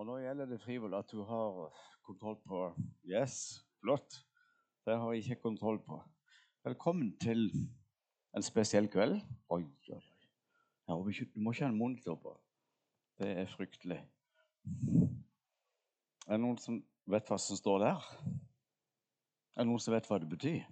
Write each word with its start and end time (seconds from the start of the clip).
Og 0.00 0.06
nå 0.08 0.14
gjelder 0.16 0.46
det 0.48 0.56
frivillig 0.62 0.96
at 0.96 1.10
du 1.12 1.18
har 1.28 1.56
kontroll 2.08 2.38
på 2.48 2.58
Yes, 3.04 3.66
flott. 3.82 4.14
Det 4.86 4.94
har 4.96 5.12
jeg 5.12 5.24
ikke 5.24 5.42
kontroll 5.42 5.76
på. 5.84 5.98
Velkommen 6.64 7.10
til 7.20 7.50
en 8.36 8.42
spesiell 8.42 8.88
kveld. 8.88 9.18
Oi, 9.52 9.66
oi, 9.92 9.98
oi. 10.88 11.12
Du 11.34 11.40
må 11.44 11.52
ikke 11.52 11.66
ha 11.66 11.68
en 11.68 11.76
monitor 11.76 12.16
på. 12.16 12.32
Det 13.20 13.28
er 13.42 13.52
fryktelig. 13.52 13.98
Er 16.24 16.32
det 16.32 16.40
noen 16.46 16.56
som 16.64 16.80
vet 17.04 17.28
hva 17.28 17.36
som 17.36 17.60
står 17.60 17.84
der? 17.84 18.08
Er 19.52 19.60
det 19.60 19.68
noen 19.68 19.84
som 19.84 19.92
vet 19.92 20.08
hva 20.08 20.16
det 20.22 20.30
betyr? 20.32 20.64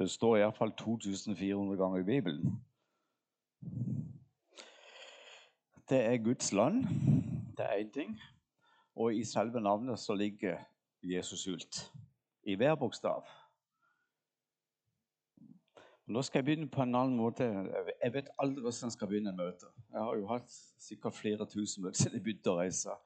Det 0.00 0.08
står 0.16 0.40
iallfall 0.40 0.72
2400 0.80 1.76
ganger 1.76 2.00
i 2.00 2.08
Bibelen. 2.08 2.56
Det 5.88 5.98
er 6.04 6.24
Guds 6.24 6.52
land. 6.52 6.84
Det 7.56 7.64
er 7.64 7.84
én 7.84 7.92
ting. 7.92 8.20
Og 8.96 9.14
i 9.14 9.24
selve 9.24 9.60
navnet 9.60 9.98
så 9.98 10.14
ligger 10.14 10.58
Jesus 11.02 11.44
hult. 11.44 11.92
I 12.42 12.54
hver 12.54 12.74
bokstav. 12.74 13.24
Nå 16.06 16.22
skal 16.22 16.38
jeg 16.38 16.44
begynne 16.44 16.68
på 16.72 16.82
en 16.82 16.94
annen 16.94 17.16
måte. 17.16 17.44
Jeg 18.02 18.12
vet 18.12 18.28
aldri 18.38 18.62
hvordan 18.62 18.88
jeg 18.88 18.92
skal 18.92 19.08
begynne 19.08 19.32
møtet. 19.36 19.68
Jeg 19.92 20.00
har 20.00 20.16
jo 20.16 20.26
hatt 20.28 20.58
sikkert 20.80 21.14
flere 21.14 21.46
tusen 21.46 21.84
møter 21.84 22.02
siden 22.02 22.16
jeg 22.16 22.24
begynte 22.24 22.52
å 22.52 22.58
reise. 22.60 22.96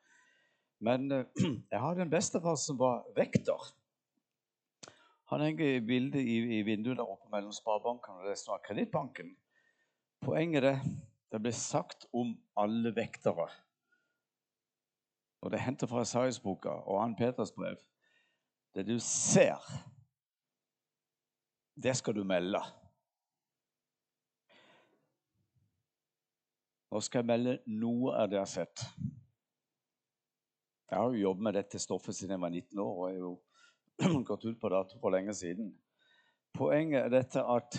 Men 0.83 1.07
eh, 1.12 1.25
jeg 1.73 1.81
hadde 1.83 2.03
en 2.03 2.11
bestefar 2.11 2.59
som 2.59 2.79
var 2.79 3.07
vekter. 3.17 3.71
Han 5.31 5.41
henger 5.41 5.77
i 5.77 5.81
bildet 5.87 6.21
i, 6.21 6.61
vinduet 6.67 6.99
der 6.99 7.09
oppe 7.09 7.31
mellom 7.31 7.55
Sparebanken 7.55 8.19
og 8.19 8.27
resten 8.29 8.55
av 8.55 8.62
Kredittbanken. 8.67 9.33
Poenget 10.23 10.67
er 10.69 10.83
det 11.33 11.41
ble 11.41 11.53
sagt 11.57 12.05
om 12.13 12.35
alle 12.61 12.93
vektere. 12.95 13.49
Og 15.43 15.51
Det 15.51 15.59
er 15.59 15.87
fra 15.89 16.03
Esaias-boka 16.05 16.69
og 16.69 17.01
Ann 17.03 17.17
Peters 17.17 17.53
brev. 17.53 17.81
Det 18.75 18.84
du 18.87 18.98
ser, 18.98 19.59
det 21.75 21.97
skal 21.97 22.15
du 22.15 22.25
melde. 22.25 22.61
Nå 26.93 27.01
skal 27.01 27.23
jeg 27.23 27.27
melde 27.27 27.56
noe 27.67 28.12
av 28.12 28.28
det 28.28 28.37
jeg 28.37 28.45
har 28.45 28.53
sett. 28.53 28.84
Jeg 30.93 31.01
har 31.01 31.09
jo 31.09 31.23
jobbet 31.23 31.47
med 31.49 31.56
dette 31.56 31.81
stoffet 31.81 32.15
siden 32.15 32.37
jeg 32.37 32.45
var 32.45 32.53
19 32.53 32.83
år 32.84 32.99
og 32.99 33.06
er 33.09 33.17
jo 33.17 33.31
gått 34.28 34.45
ut 34.45 34.61
på 34.61 34.69
dato 34.69 35.01
for 35.01 35.15
lenge 35.15 35.33
siden. 35.34 35.73
Poenget 36.53 37.06
er 37.06 37.15
dette 37.15 37.41
at 37.41 37.78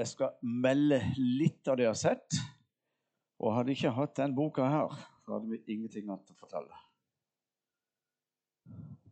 jeg 0.00 0.08
skal 0.14 0.36
melde 0.40 1.00
litt 1.18 1.68
av 1.68 1.76
det 1.76 1.84
jeg 1.84 1.92
har 1.92 2.00
sett. 2.00 2.38
Og 3.40 3.52
hadde 3.56 3.72
jeg 3.72 3.80
ikke 3.80 3.96
hatt 3.98 4.16
den 4.16 4.36
boka 4.36 4.68
her, 4.68 4.94
så 5.24 5.36
hadde 5.36 5.50
vi 5.52 5.74
ingenting 5.74 6.08
annet 6.08 6.32
å 6.32 6.36
fortelle. 6.38 6.80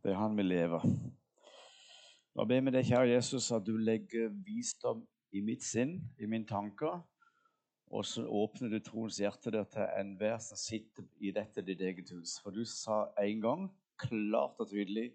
Det 0.01 0.13
er 0.13 0.21
han 0.21 0.37
vi 0.39 0.47
lever. 0.47 0.85
Nå 2.37 2.47
ber 2.49 2.65
vi 2.65 2.73
deg, 2.73 2.87
kjære 2.89 3.11
Jesus, 3.11 3.51
at 3.53 3.65
du 3.67 3.75
legger 3.77 4.31
visdom 4.47 5.03
i 5.35 5.43
mitt 5.45 5.65
sinn, 5.67 5.99
i 6.21 6.29
mine 6.29 6.49
tanker. 6.49 7.01
Og 7.89 8.05
så 8.05 8.25
åpner 8.25 8.73
du 8.73 8.79
troens 8.85 9.19
hjerte 9.21 9.53
der 9.53 9.67
til 9.73 9.89
enhver 9.97 10.39
som 10.45 10.61
sitter 10.61 11.09
i 11.25 11.33
dette 11.37 11.65
ditt 11.65 11.83
eget 11.85 12.13
hus. 12.17 12.37
For 12.45 12.55
du 12.55 12.65
sa 12.69 13.07
en 13.21 13.45
gang 13.45 13.69
klart 14.01 14.61
og 14.61 14.71
tydelig 14.71 15.11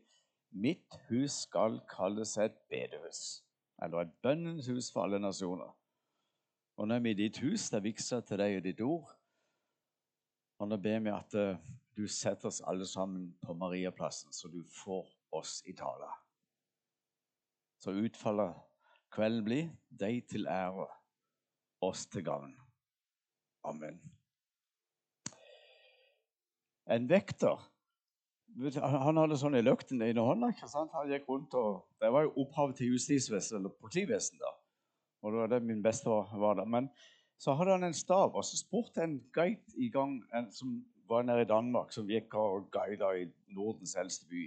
mitt 0.54 1.00
hus 1.10 1.46
skal 1.48 1.80
kalles 1.90 2.36
et 2.42 2.58
bedehus 2.70 3.44
eller 3.84 4.06
et 4.06 4.14
bønnens 4.24 4.68
hus 4.72 4.90
for 4.92 5.04
alle 5.04 5.20
nasjoner. 5.20 5.72
Og 6.78 6.88
nå 6.88 6.96
er 6.96 7.04
vi 7.06 7.14
i 7.14 7.20
ditt 7.26 7.38
hus, 7.44 7.68
det 7.70 7.78
er 7.78 7.86
viksa 7.86 8.22
til 8.26 8.42
deg 8.42 8.58
og 8.58 8.66
ditt 8.66 8.82
ord. 8.82 9.12
Og 10.62 10.70
nå 10.70 10.80
ber 10.82 11.04
vi 11.04 11.12
at 11.14 11.36
uh, 11.38 11.60
du 11.98 12.06
setter 12.08 12.50
oss 12.50 12.62
alle 12.66 12.88
sammen 12.90 13.34
på 13.44 13.54
Mariaplassen, 13.58 14.34
så 14.34 14.50
du 14.50 14.64
får 14.64 15.06
oss 15.36 15.60
i 15.70 15.76
tale. 15.78 16.10
Så 17.84 17.94
utfallet 18.00 18.58
kvelden 19.14 19.46
blir 19.46 19.70
deg 19.92 20.24
til 20.32 20.48
ære, 20.50 20.88
oss 21.84 22.08
til 22.08 22.24
gagn. 22.26 22.56
Amen. 23.68 24.00
En 26.90 27.06
vekter 27.10 27.60
han 28.54 29.18
hadde 29.18 29.38
sånn 29.40 29.58
i 29.58 29.64
løkten 29.64 30.02
i 30.06 30.12
hånda. 30.14 30.52
ikke 30.54 30.70
sant? 30.70 30.92
Han 30.94 31.10
gikk 31.10 31.26
rundt 31.30 31.56
og, 31.58 31.86
Det 32.00 32.12
var 32.14 32.28
jo 32.28 32.34
opphavet 32.44 32.78
til 32.78 32.94
justisvesenet, 32.94 33.60
eller 33.60 33.74
politivesenet, 33.82 34.42
da. 34.42 34.54
Og 35.24 35.32
det 35.32 35.40
var 35.40 35.52
det 35.54 35.62
min 35.64 35.84
bestefar 35.84 36.34
var 36.38 36.60
da. 36.60 36.66
Men 36.66 36.90
så 37.40 37.56
hadde 37.58 37.72
han 37.72 37.88
en 37.88 37.98
stav, 37.98 38.36
og 38.36 38.44
så 38.46 38.60
spurte 38.60 39.04
en 39.04 39.20
guide 39.34 39.78
i 39.78 39.90
gang 39.90 40.20
en, 40.36 40.52
som 40.52 40.84
var 41.10 41.24
nede 41.24 41.42
i 41.42 41.50
Danmark, 41.50 41.92
som 41.92 42.10
gikk 42.10 42.36
og 42.40 42.70
guida 42.72 43.14
i 43.20 43.26
Nordens 43.56 43.96
eldste 44.00 44.28
by. 44.30 44.44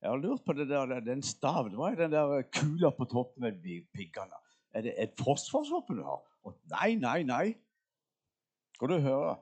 Jeg 0.00 0.10
har 0.10 0.20
lurt 0.20 0.44
på 0.44 0.52
det 0.56 0.68
der, 0.68 1.00
den 1.04 1.22
staven. 1.22 1.74
Hva 1.76 1.90
er 1.90 1.98
den 2.04 2.12
der 2.12 2.42
kula 2.52 2.90
på 2.96 3.04
toppen 3.04 3.44
med 3.44 3.60
piggene? 3.94 4.38
Er 4.72 4.84
det 4.86 4.94
et 4.98 5.16
forsvarsvåpen 5.18 5.98
du 5.98 6.04
har? 6.06 6.22
Og 6.44 6.56
nei, 6.72 6.94
nei, 6.94 7.22
nei. 7.22 7.54
Skal 8.76 8.88
du 8.88 9.00
høre? 9.04 9.34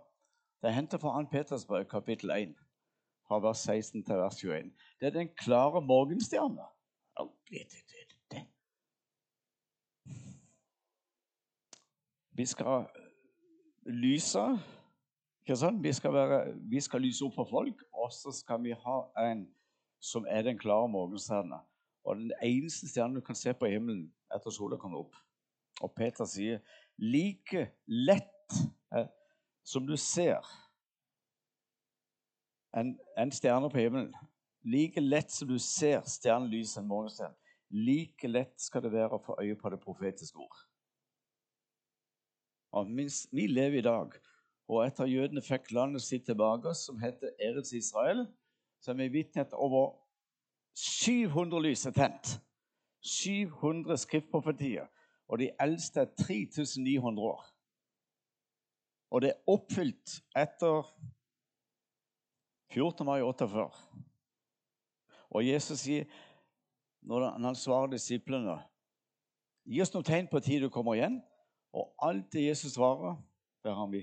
Det 0.63 0.71
er 0.71 0.75
hentet 0.75 1.01
fra 1.01 1.15
Ann 1.19 1.29
Petersberg, 1.31 1.87
kapittel 1.91 2.31
1 2.35 2.57
fra 3.29 3.39
vers 3.45 3.59
16 3.59 4.05
til 4.05 4.17
vers 4.17 4.41
21. 4.41 4.73
Det 5.01 5.07
er 5.07 5.15
den 5.15 5.29
klare 5.37 5.83
morgenstjerne. 5.83 6.65
Vi 12.39 12.47
skal 12.47 12.87
lyse. 13.87 14.45
Ikke 15.43 15.57
sant? 15.57 15.83
Vi 15.83 15.93
skal, 15.93 16.13
være, 16.13 16.55
vi 16.71 16.81
skal 16.81 17.01
lyse 17.01 17.25
opp 17.25 17.35
for 17.35 17.49
folk, 17.51 17.83
og 17.93 18.13
så 18.13 18.33
skal 18.33 18.63
vi 18.63 18.77
ha 18.77 18.99
en 19.31 19.49
som 20.01 20.27
er 20.29 20.43
den 20.43 20.59
klare 20.59 20.89
morgenstjerne. 20.89 21.59
Og 22.05 22.17
den 22.17 22.33
eneste 22.43 22.89
stjernen 22.89 23.19
du 23.19 23.21
kan 23.21 23.37
se 23.37 23.53
på 23.55 23.67
himmelen 23.67 24.07
etter 24.35 24.55
sola 24.55 24.79
kommer 24.79 25.03
opp. 25.03 25.17
Og 25.83 25.93
Peter 25.97 26.27
sier 26.29 26.63
like 26.99 27.69
lett 27.87 28.57
eh, 28.95 29.09
som 29.67 29.87
du 29.87 29.97
ser 29.97 30.47
en, 32.81 32.95
en 33.19 33.33
stjerne 33.33 33.71
på 33.71 33.79
himmelen. 33.79 34.15
Like 34.65 35.01
lett 35.01 35.31
som 35.33 35.49
du 35.49 35.59
ser 35.63 36.03
stjernelyset 36.07 36.83
en 36.83 36.89
morgenstjerne, 36.89 37.37
like 37.71 38.29
lett 38.29 38.57
skal 38.61 38.83
det 38.85 38.93
være 38.93 39.17
å 39.17 39.23
få 39.23 39.37
øye 39.43 39.57
på 39.59 39.71
det 39.73 39.81
profetiske 39.83 40.41
ord. 40.41 40.65
Og 42.77 42.91
minst, 42.91 43.29
vi 43.33 43.47
lever 43.47 43.81
i 43.81 43.87
dag, 43.87 44.13
og 44.69 44.83
etter 44.85 45.09
jødene 45.09 45.43
fikk 45.45 45.71
landet 45.73 46.05
sitt 46.05 46.27
tilbake, 46.29 46.75
som 46.77 47.01
heter 47.01 47.33
Eretz 47.41 47.73
Israel, 47.73 48.27
så 48.81 48.93
er 48.93 49.01
vi 49.01 49.09
vitne 49.19 49.45
til 49.49 49.65
over 49.65 49.95
700 50.79 51.63
lys 51.65 51.87
er 51.89 51.97
tent. 51.97 52.37
700 53.03 53.97
skriftprofetier. 53.99 54.87
Og 55.29 55.39
de 55.39 55.51
eldste 55.61 56.01
er 56.01 56.13
3900 56.19 57.25
år. 57.25 57.43
Og 59.11 59.23
det 59.23 59.31
er 59.33 59.51
oppfylt 59.51 60.19
etter 60.37 60.85
14. 62.73 63.07
mai 63.07 63.21
48. 63.23 63.71
Og 65.31 65.47
Jesus 65.47 65.81
sier, 65.81 66.05
når 67.03 67.31
han 67.39 67.57
svarer 67.57 67.93
disiplene 67.93 68.59
Gi 69.69 69.83
oss 69.85 69.93
noen 69.93 70.07
tegn 70.09 70.29
på 70.33 70.41
tid 70.41 70.63
du 70.65 70.71
kommer 70.73 70.97
igjen. 70.97 71.19
Og 71.77 71.91
alt 72.01 72.31
det 72.33 72.47
Jesus 72.47 72.73
svarer, 72.79 73.19
det 73.65 73.75
har 73.77 73.91
vi. 73.93 74.01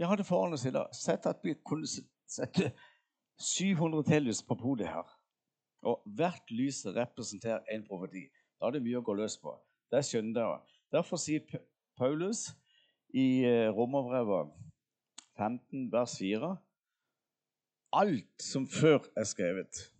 Vi 0.00 0.08
hadde 0.08 0.24
foran 0.24 0.56
oss 0.56 0.64
i 0.64 0.72
dag 0.72 0.88
sett 0.96 1.26
at 1.28 1.42
vi 1.44 1.52
kunne 1.60 1.84
sette 1.84 2.70
700 3.36 4.06
telys 4.08 4.40
på 4.40 4.56
podiet 4.56 4.88
her. 4.88 5.10
Og 5.84 6.00
hvert 6.16 6.48
lys 6.52 6.86
representerer 6.88 7.68
en 7.74 7.84
profeti. 7.84 8.24
Da 8.56 8.70
er 8.70 8.78
det 8.78 8.84
mye 8.86 9.02
å 9.02 9.04
gå 9.04 9.16
løs 9.18 9.36
på. 9.40 9.52
Det 9.92 10.00
skjønner 10.08 10.38
dere. 10.38 10.58
Derfor 10.92 11.20
sier 11.20 11.44
Paulus 12.00 12.46
i 13.12 13.44
eh, 13.44 13.68
Romerbrevet 13.68 14.56
15, 15.36 15.88
vers 15.92 16.16
4 16.16 16.54
alt 17.92 18.42
som 18.42 18.66
før 18.66 18.98
er 19.16 19.24
skrevet. 19.24 19.92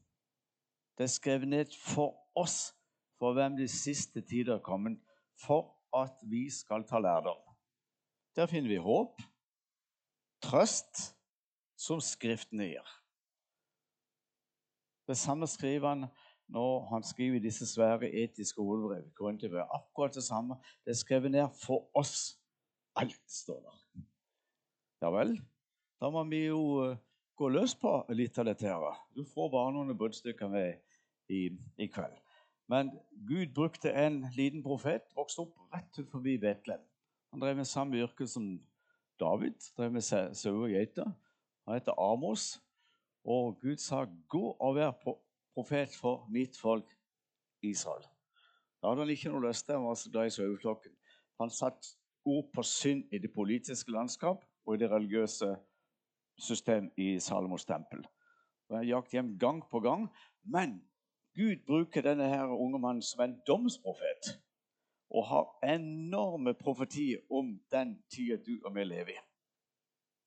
Det 0.98 1.04
er 1.04 1.12
skrevet 1.12 1.48
ned 1.48 1.72
for 1.94 2.14
oss, 2.34 2.74
for 3.18 3.32
hvem 3.32 3.56
de 3.56 3.68
siste 3.68 4.20
tider 4.20 4.54
er 4.54 4.64
kommet, 4.64 4.98
for 5.46 5.76
at 5.96 6.14
vi 6.30 6.50
skal 6.50 6.84
ta 6.88 6.98
lærdom. 6.98 7.40
Der 8.36 8.46
finner 8.46 8.68
vi 8.68 8.76
håp, 8.76 9.22
trøst, 10.42 11.16
som 11.76 12.00
Skriften 12.00 12.60
gir. 12.60 12.96
Det 15.08 15.16
samme 15.18 15.46
skriver 15.46 15.88
han 15.88 16.10
når 16.50 16.88
han 16.90 17.02
skriver 17.02 17.40
disse 17.40 17.66
svære 17.66 18.10
etiske 18.10 18.62
hovedbrev. 18.62 19.66
Akkurat 19.74 20.14
det 20.14 20.24
samme. 20.24 20.54
Det 20.84 20.90
er 20.90 20.98
skrevet 20.98 21.30
ned 21.30 21.48
for 21.66 21.90
oss. 21.94 22.38
Alt 22.96 23.30
står 23.30 23.60
der. 23.60 24.04
Ja 25.02 25.10
vel. 25.14 25.36
Da 26.00 26.10
må 26.10 26.24
vi 26.24 26.44
jo 26.46 26.60
eh, 26.84 26.96
gå 27.40 27.48
løs 27.48 27.72
på 27.80 27.92
litt 28.12 28.38
av 28.38 28.50
dette. 28.50 28.68
her. 28.68 28.96
Du 29.16 29.24
får 29.24 29.48
bare 29.52 29.72
noen 29.72 29.96
bruddstykker 29.96 30.48
med 30.52 30.76
i, 31.32 31.48
i, 31.78 31.86
kveld. 31.88 32.18
Men 32.68 32.90
Gud 33.26 33.54
brukte 33.54 33.92
en 33.96 34.26
liten 34.36 34.62
profet, 34.62 35.08
vokste 35.16 35.46
opp 35.46 35.56
rett 35.72 35.98
ut 35.98 36.10
forbi 36.10 36.36
Betlehem. 36.38 36.82
Han 37.32 37.40
drev 37.40 37.56
med 37.56 37.68
samme 37.70 37.96
yrke 37.96 38.26
som 38.28 38.58
David. 39.20 39.56
drev 39.76 39.92
med 39.92 40.04
sau 40.04 40.34
sau 40.34 40.64
og 40.64 40.74
geiter. 40.74 41.08
Han 41.66 41.78
heter 41.78 41.96
Amos. 41.98 42.60
Og 43.24 43.60
Gud 43.60 43.76
sa, 43.76 44.04
'Gå 44.04 44.56
og 44.60 44.74
vær 44.76 44.92
profet 45.54 45.96
for 46.00 46.26
mitt 46.30 46.56
folk 46.56 46.88
Israel'. 47.62 48.08
Da 48.82 48.88
hadde 48.88 49.00
han 49.00 49.10
ikke 49.10 49.28
noe 49.28 49.48
lyst 49.48 49.66
til, 49.66 49.74
han 49.74 49.84
var 49.84 49.94
så 49.94 50.10
glad 50.10 50.26
i 50.26 50.30
saueflokken. 50.30 50.92
Han 51.40 51.50
satte 51.50 51.96
ord 52.24 52.48
på 52.54 52.62
synd 52.62 53.04
i 53.12 53.18
det 53.18 53.32
politiske 53.32 53.92
landskap 53.92 54.44
og 54.66 54.74
i 54.74 54.78
det 54.78 54.90
religiøse 54.90 55.56
system 56.40 56.90
i 56.96 57.18
Salomos 57.20 57.64
tempel. 57.64 58.04
Og 58.68 58.76
Han 58.76 58.86
jakt 58.88 59.12
hjem 59.12 59.38
gang 59.38 59.62
på 59.70 59.80
gang. 59.80 60.08
Men 60.42 60.80
Gud 61.36 61.66
bruker 61.66 62.02
denne 62.02 62.28
her 62.28 62.50
unge 62.50 62.78
mannen 62.78 63.02
som 63.02 63.24
en 63.24 63.40
domsprofet 63.46 64.34
og 65.10 65.26
har 65.26 65.74
enorme 65.74 66.54
profetier 66.54 67.18
om 67.30 67.56
den 67.72 67.96
tida 68.10 68.36
du 68.36 68.60
og 68.64 68.74
vi 68.74 68.84
lever 68.84 69.14
i. 69.14 69.22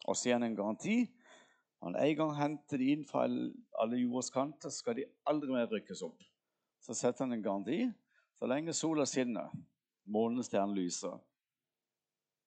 Og 0.07 0.15
så 0.15 0.29
gir 0.29 0.35
han 0.35 0.43
en 0.43 0.55
garanti. 0.55 0.97
Han 1.83 1.95
En 1.95 2.15
gang 2.15 2.35
henter 2.35 2.77
de 2.77 2.91
inn 2.91 3.05
fra 3.07 3.23
alle 3.79 3.97
jordas 3.97 4.29
kanter, 4.29 4.69
skal 4.69 4.95
de 4.95 5.05
aldri 5.25 5.51
mer 5.51 5.67
rykkes 5.71 6.01
opp. 6.01 6.23
Så 6.79 6.93
setter 6.93 7.25
han 7.25 7.33
en 7.33 7.43
garanti. 7.43 7.91
Så 8.35 8.47
lenge 8.47 8.73
sola 8.73 9.05
skinner, 9.05 9.51
månestjernen 10.05 10.43
stjerne 10.43 10.75
lyser, 10.75 11.19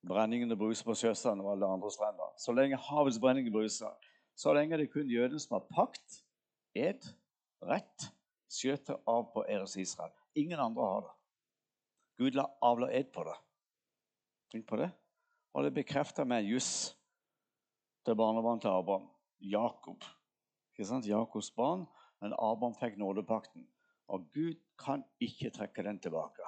brenningene 0.09 0.57
bruser 0.57 0.85
på 0.85 0.95
sjøstranden 0.95 1.45
og 1.45 1.53
alle 1.53 1.69
andre 1.73 1.91
strender, 1.91 2.26
så 2.39 2.55
lenge 2.55 2.79
havets 2.89 3.19
brenning 3.23 3.49
bruser, 3.53 3.93
så 4.37 4.53
lenge 4.55 4.77
er 4.77 4.85
det 4.85 4.93
kun 4.93 5.09
jødene 5.11 5.41
som 5.41 5.57
har 5.57 5.67
pakt, 5.73 6.21
ed, 6.77 7.07
rett, 7.65 8.11
skjøter 8.53 9.01
av 9.09 9.31
på 9.33 9.45
Eres 9.49 9.77
Israel. 9.81 10.13
Ingen 10.37 10.61
andre 10.61 10.85
har 10.85 11.07
det. 11.07 11.15
Gud 12.21 12.37
la 12.37 12.47
avla 12.65 12.91
ed 12.93 13.11
på 13.13 13.25
det. 13.25 13.37
Tenk 14.53 14.67
på 14.69 14.79
det. 14.81 14.91
Og 15.57 15.65
det 15.65 15.75
bekrefter 15.77 16.29
med 16.29 16.47
juss 16.49 16.97
til 18.05 18.17
barnebarn 18.17 18.61
til 18.61 18.73
Abraham. 18.73 19.09
Jakob. 19.41 20.05
Ikke 20.73 20.89
sant? 20.89 21.09
Jakobs 21.09 21.51
barn. 21.57 21.87
Men 22.21 22.37
Abraham 22.37 22.77
fikk 22.77 22.97
nådepakten. 23.01 23.67
Og 24.13 24.29
Gud 24.33 24.57
kan 24.79 25.05
ikke 25.21 25.51
trekke 25.51 25.85
den 25.85 25.99
tilbake. 26.01 26.45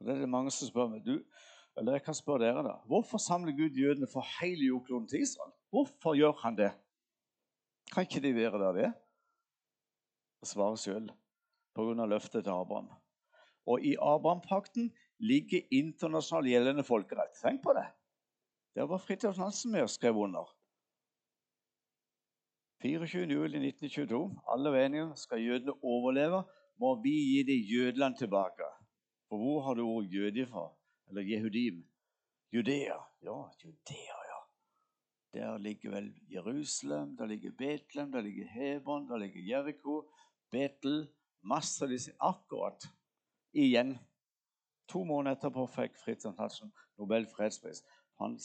Og 0.00 0.06
det 0.06 0.16
er 0.16 0.24
det 0.24 0.28
mange 0.28 0.52
som 0.52 0.68
spør 0.68 0.90
meg. 0.92 1.04
Du, 1.06 1.20
eller 1.76 1.92
jeg 1.92 2.04
kan 2.06 2.14
spørre 2.14 2.44
dere 2.44 2.62
da. 2.66 2.74
Hvorfor 2.86 3.18
samler 3.18 3.52
Gud 3.52 3.78
jødene 3.78 4.06
for 4.12 4.26
hele 4.40 4.66
jordkloden 4.66 5.08
til 5.08 5.22
Israel? 5.22 5.52
Hvorfor 5.70 6.14
gjør 6.14 6.32
han 6.42 6.56
det? 6.56 6.70
Kan 7.92 8.06
ikke 8.06 8.22
de 8.22 8.34
være 8.34 8.58
der 8.62 8.72
det? 8.72 8.84
er? 8.84 8.92
Svaret 10.44 10.78
sjøl. 10.78 11.10
Pga. 11.74 12.06
løftet 12.06 12.44
til 12.44 12.50
Abraham. 12.50 12.90
Og 13.66 13.80
i 13.80 13.96
Abraham-pakten 13.98 14.92
ligger 15.18 15.60
internasjonal 15.72 16.50
gjeldende 16.50 16.84
folkerett. 16.84 17.34
Tenk 17.42 17.62
på 17.62 17.72
det. 17.72 17.86
Det 18.74 18.88
var 18.88 18.98
Fridtjof 18.98 19.38
Nansen 19.38 19.72
med 19.72 19.82
og 19.82 19.90
skrev 19.90 20.16
under. 20.16 20.44
24.07.1922. 22.84 24.20
Alle 24.52 24.70
var. 24.70 25.16
Skal 25.16 25.42
jødene 25.42 25.72
overleve, 25.82 26.44
må 26.78 27.02
vi 27.02 27.10
gi 27.10 27.42
dem 27.42 27.60
Jødeland 27.72 28.16
tilbake. 28.16 28.68
For 29.28 29.36
hvor 29.36 29.60
har 29.62 29.74
du 29.74 29.86
ordet 29.86 30.12
jøde 30.12 30.46
fra? 30.46 30.68
Eller 31.10 31.22
jehudim? 31.22 31.84
Judea. 32.52 32.98
Ja, 33.20 33.50
Judea, 33.58 34.18
ja. 34.28 34.40
Der 35.34 35.58
ligger 35.58 35.90
vel 35.90 36.12
Jerusalem, 36.30 37.16
der 37.16 37.26
ligger 37.26 37.50
Betlehem, 37.50 38.12
der 38.12 38.20
ligger 38.20 38.46
Hebron, 38.46 39.08
der 39.08 39.16
ligger 39.18 39.40
Jeriko, 39.40 40.10
Betel 40.50 41.08
Masse 41.42 41.84
av 41.84 41.90
disse 41.90 42.12
Akkurat 42.18 42.86
igjen. 43.52 43.96
To 44.88 45.04
måneder 45.04 45.36
etterpå 45.36 45.66
fikk 45.72 45.98
Fridtjof 46.00 46.36
Nansen 46.38 46.70
Nobel 47.00 47.26
fredspris. 47.26 47.82
Han, 48.20 48.38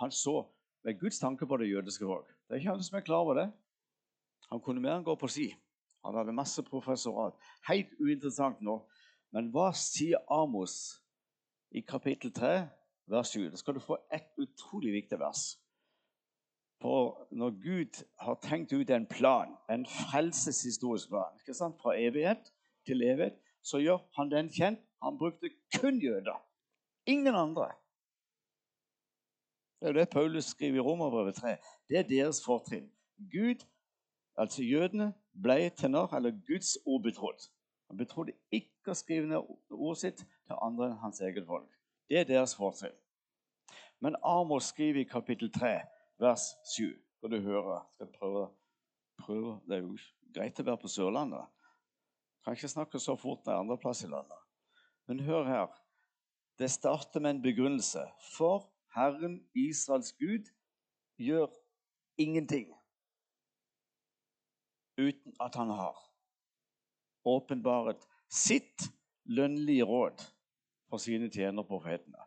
han 0.00 0.12
så 0.12 0.42
med 0.84 1.00
Guds 1.00 1.18
tanke 1.18 1.46
på 1.46 1.56
det 1.56 1.70
jødiske 1.70 2.04
folk. 2.04 2.28
Det 2.46 2.54
er 2.54 2.60
ikke 2.62 2.74
alle 2.76 2.86
som 2.86 2.98
er 2.98 3.06
klar 3.06 3.24
over 3.24 3.40
det. 3.40 3.48
Han 4.52 4.60
kunne 4.60 4.82
mer 4.84 4.98
enn 4.98 5.06
gå 5.06 5.16
på 5.18 5.30
si. 5.32 5.48
Han 6.04 6.16
hadde 6.16 6.36
masse 6.36 6.62
professorat. 6.62 7.36
Helt 7.68 7.90
uinteressant 8.00 8.60
nå. 8.64 8.78
Men 9.34 9.50
hva 9.52 9.70
sier 9.76 10.22
Amos 10.32 10.98
i 11.70 11.80
kapittel 11.80 12.32
3, 12.32 12.68
vers 13.06 13.28
7? 13.28 13.50
Da 13.50 13.56
skal 13.56 13.74
du 13.74 13.80
få 13.80 13.98
et 14.14 14.28
utrolig 14.38 14.92
viktig 14.92 15.18
vers. 15.18 15.58
For 16.80 17.26
når 17.30 17.50
Gud 17.62 18.04
har 18.20 18.38
tenkt 18.42 18.72
ut 18.72 18.90
en 18.90 19.06
plan, 19.06 19.56
en 19.70 19.86
frelseshistorisk 19.86 21.08
plan, 21.08 21.74
fra 21.80 21.96
evighet 21.98 22.52
til 22.86 23.02
evighet, 23.02 23.34
så 23.62 23.78
gjør 23.78 23.98
han 24.16 24.30
den 24.30 24.48
kjent. 24.48 24.80
Han 25.02 25.18
brukte 25.18 25.50
kun 25.80 25.98
jøder. 26.02 26.38
Ingen 27.06 27.34
andre. 27.34 27.70
Det 29.80 29.88
er 29.88 29.92
det 29.92 30.08
Paulus 30.10 30.44
skriver 30.44 30.76
i 30.76 30.80
Romerbrevet 30.80 31.34
3. 31.34 31.56
Det 31.88 31.98
er 31.98 32.02
deres 32.02 32.44
fortrinn. 32.44 32.90
Gud, 33.32 33.66
altså 34.36 34.62
jødene, 34.62 35.14
ble 35.42 35.70
til 35.70 35.90
narr, 35.90 36.16
eller 36.16 36.30
Guds 36.46 36.76
ord 36.86 37.02
betrodd. 37.02 37.50
Han 37.88 37.96
betrodde 37.96 38.32
ikke 38.52 38.92
å 38.92 38.98
skrive 38.98 39.26
ned 39.30 39.46
ordet 39.70 40.00
sitt 40.00 40.24
til 40.48 40.60
andre 40.64 40.88
enn 40.88 41.02
hans 41.02 41.20
eget 41.20 41.46
folk. 41.46 41.68
Det 42.08 42.20
er 42.20 42.28
deres 42.28 42.56
fortrinn. 42.56 42.96
Men 44.00 44.16
Amos 44.24 44.70
skriver 44.72 45.02
i 45.02 45.08
kapittel 45.10 45.50
3, 45.52 45.74
vers 46.22 46.46
7. 46.74 46.94
Skal 47.18 47.34
du 47.34 47.40
høre? 47.44 47.82
Skal 47.94 48.10
prøve, 48.14 48.48
prøve. 49.18 49.58
Det 49.66 49.76
er 49.76 49.82
jo 49.82 49.96
greit 50.34 50.60
å 50.60 50.66
være 50.70 50.82
på 50.82 50.90
Sørlandet. 50.92 51.44
Kan 52.44 52.56
ikke 52.56 52.70
snakke 52.70 53.02
så 53.02 53.16
fort 53.18 53.44
når 53.46 53.62
andre 53.64 53.78
plass 53.82 54.04
i 54.06 54.10
landet. 54.10 54.38
Men 55.08 55.24
hør 55.26 55.44
her. 55.48 55.68
Det 56.58 56.70
starter 56.70 57.20
med 57.20 57.36
en 57.36 57.42
begrunnelse. 57.42 58.04
For 58.36 58.70
Herren 58.94 59.40
Israels 59.54 60.12
Gud 60.18 60.48
gjør 61.18 61.50
ingenting 62.18 62.70
uten 64.98 65.34
at 65.40 65.54
han 65.54 65.70
har 65.70 65.98
åpenbaret 67.26 68.02
sitt 68.30 68.88
lønnlige 69.24 69.86
råd 69.86 70.22
for 70.90 71.02
sine 71.02 71.30
tjenere 71.30 71.66
profetene. 71.66 72.20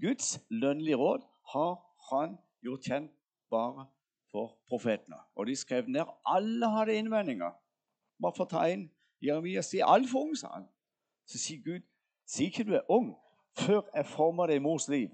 Guds 0.00 0.40
lønnlige 0.50 0.96
råd 0.96 1.24
har 1.52 1.78
han 2.10 2.36
gjort 2.64 2.86
kjent 2.86 3.12
bare 3.50 3.86
for 4.30 4.56
profetene. 4.68 5.16
Og 5.36 5.46
de 5.46 5.56
skrev 5.56 5.88
ned. 5.88 6.08
Alle 6.26 6.70
hadde 6.70 6.98
innvendinger. 6.98 7.52
Bare 8.22 8.36
for 8.36 8.46
å 8.46 8.52
ta 8.52 8.66
inn 8.68 8.88
Jeremia 9.20 9.62
sier 9.64 9.88
altfor 9.88 10.28
ung, 10.28 10.36
sa 10.36 10.54
han. 10.54 10.68
Så 11.28 11.38
sier 11.38 11.60
Gud, 11.64 11.84
si 12.24 12.48
ikke 12.48 12.64
du 12.64 12.74
er 12.78 12.92
ung 12.92 13.12
før 13.58 13.82
jeg 13.94 14.06
former 14.08 14.48
deg 14.48 14.60
i 14.60 14.64
mors 14.64 14.88
liv. 14.88 15.10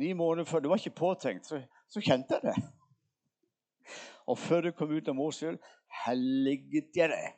Ni 0.00 0.12
måneder 0.16 0.48
før. 0.48 0.60
Det 0.64 0.70
var 0.70 0.80
ikke 0.80 0.98
påtenkt. 0.98 1.46
Så, 1.46 1.60
så 1.88 2.00
kjente 2.00 2.38
jeg 2.38 2.48
det. 2.48 2.56
Og 4.26 4.38
før 4.38 4.64
du 4.64 4.70
kom 4.72 4.94
ut 4.94 5.08
av 5.08 5.16
mors 5.18 5.38
skyld, 5.38 5.58
helliget 6.06 6.96
jeg 6.96 7.12
deg. 7.12 7.36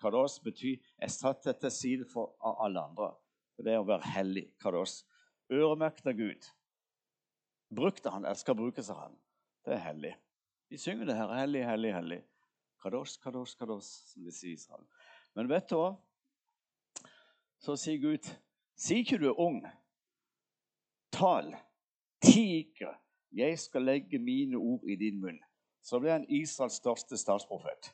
Kados 0.00 0.38
betyr 0.44 0.80
jeg 0.80 1.12
satt 1.12 1.44
deg 1.44 1.60
til 1.60 1.72
side 1.72 2.08
for 2.12 2.34
alle 2.64 2.80
andre. 2.80 3.12
Det 3.56 3.72
er 3.72 3.80
å 3.80 3.88
være 3.88 4.14
hellig. 4.16 4.46
Kados. 4.60 5.02
Øremerket 5.52 6.06
av 6.10 6.18
Gud. 6.18 6.48
Brukte 7.74 8.10
han, 8.10 8.24
eller 8.24 8.38
skal 8.38 8.56
brukes 8.58 8.90
av 8.90 9.02
han. 9.04 9.18
Det 9.64 9.76
er 9.76 9.84
hellig. 9.88 10.14
De 10.70 10.78
synger 10.78 11.08
det 11.08 11.16
her. 11.18 11.34
Hellig, 11.38 11.64
hellig, 11.66 11.92
hellig. 11.94 12.20
Kados, 12.82 13.16
kados, 13.22 13.54
kados, 13.54 13.90
som 14.10 14.24
de 14.24 14.32
sier 14.34 14.52
i 14.52 14.58
Israel. 14.58 14.84
Men 15.34 15.48
vet 15.48 15.68
du 15.70 15.78
hva? 15.78 15.94
Så 17.64 17.76
sier 17.80 18.00
Gud, 18.02 18.26
si 18.76 19.00
ikke 19.00 19.18
du 19.22 19.30
er 19.30 19.40
ung. 19.40 19.62
Tal. 21.14 21.54
tiger. 22.24 22.94
Jeg 23.32 23.58
skal 23.58 23.82
legge 23.82 24.18
mine 24.18 24.56
ord 24.56 24.84
i 24.88 24.96
din 24.96 25.20
munn. 25.20 25.40
Så 25.82 25.98
ble 26.00 26.12
han 26.12 26.26
Israels 26.28 26.78
største 26.80 27.16
statsprofet. 27.20 27.90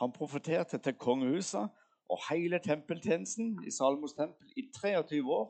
Han 0.00 0.12
profeterte 0.12 0.78
til 0.78 0.94
kongehuset 0.94 1.68
og 2.12 2.20
hele 2.28 2.60
tempeltjenesten 2.60 3.54
i 3.66 3.72
Salmos 3.72 4.12
tempel 4.12 4.52
i 4.56 4.66
23 4.76 5.22
år. 5.24 5.46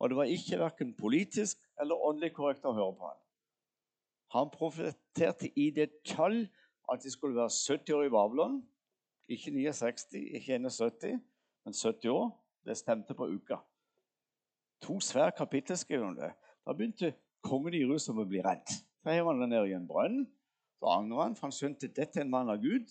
Og 0.00 0.10
det 0.10 0.16
var 0.16 0.32
ikke 0.32 0.58
verken 0.58 0.94
politisk 0.96 1.60
eller 1.80 2.02
åndelig 2.08 2.32
korrekt 2.34 2.66
å 2.66 2.74
høre 2.74 2.96
på 2.96 3.06
han. 3.06 3.20
Han 4.34 4.50
profeterte 4.50 5.50
i 5.58 5.68
detalj 5.74 6.46
at 6.90 7.02
de 7.04 7.10
skulle 7.12 7.38
være 7.38 7.52
70 7.54 7.94
år 7.94 8.06
i 8.06 8.12
Babylon. 8.14 8.60
Ikke 9.30 9.52
69, 9.54 10.18
ikke 10.40 10.58
71, 10.58 11.20
men 11.64 11.74
70 11.74 12.14
år. 12.14 12.30
Det 12.66 12.76
stemte 12.76 13.14
på 13.14 13.28
uka. 13.30 13.60
To 14.84 14.98
svære 15.00 15.32
kapittel 15.36 15.76
skrev 15.76 16.02
om 16.04 16.16
det. 16.16 16.32
Da 16.66 16.74
begynte 16.76 17.14
kongen 17.44 17.74
i 17.74 17.84
Jerusalem 17.84 18.24
å 18.24 18.28
bli 18.28 18.42
redd. 18.44 18.66
Så 19.00 19.14
hev 19.14 19.28
han 19.30 19.40
den 19.40 19.52
ned 19.54 19.68
i 19.68 19.76
en 19.76 19.86
brønn. 19.88 20.24
Så 20.80 20.90
angret 20.90 21.22
han, 21.22 21.36
for 21.36 21.48
han 21.48 21.56
skjønte 21.56 21.92
dette 21.92 22.20
er 22.20 22.24
en 22.24 22.32
mann 22.32 22.52
av 22.52 22.60
Gud. 22.62 22.88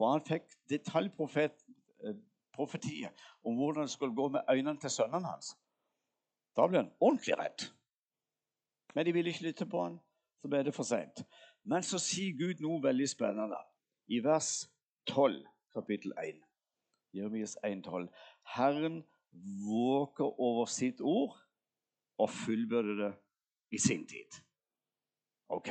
For 0.00 0.14
han 0.14 0.24
fikk 0.24 0.56
detaljprofetier 2.00 3.10
om 3.44 3.56
hvordan 3.56 3.82
det 3.82 3.90
skulle 3.90 4.14
gå 4.14 4.28
med 4.28 4.40
øynene 4.50 4.78
til 4.80 4.90
sønnene 4.90 5.26
hans. 5.26 5.56
Da 6.56 6.66
ble 6.66 6.82
han 6.82 6.92
ordentlig 7.00 7.38
redd. 7.38 7.70
Men 8.94 9.06
de 9.06 9.12
ville 9.12 9.30
ikke 9.30 9.42
lytte 9.42 9.66
på 9.66 9.82
han, 9.82 10.00
så 10.42 10.48
ble 10.48 10.64
det 10.64 10.74
for 10.74 10.82
seint. 10.82 11.22
Men 11.64 11.82
så 11.82 11.98
sier 11.98 12.36
Gud 12.38 12.60
noe 12.60 12.82
veldig 12.82 13.08
spennende 13.08 13.58
i 14.08 14.18
vers 14.24 14.66
12, 15.06 15.44
kapittel 15.72 16.12
1. 16.18 16.42
Jeremias 17.14 17.56
1,12. 17.64 18.08
Herren 18.56 19.04
våker 19.66 20.40
over 20.40 20.66
sitt 20.66 21.00
ord 21.00 21.38
og 22.18 22.30
fullbyrder 22.30 23.04
det 23.04 23.12
i 23.70 23.78
sin 23.78 24.06
tid. 24.06 24.42
Ok. 25.48 25.68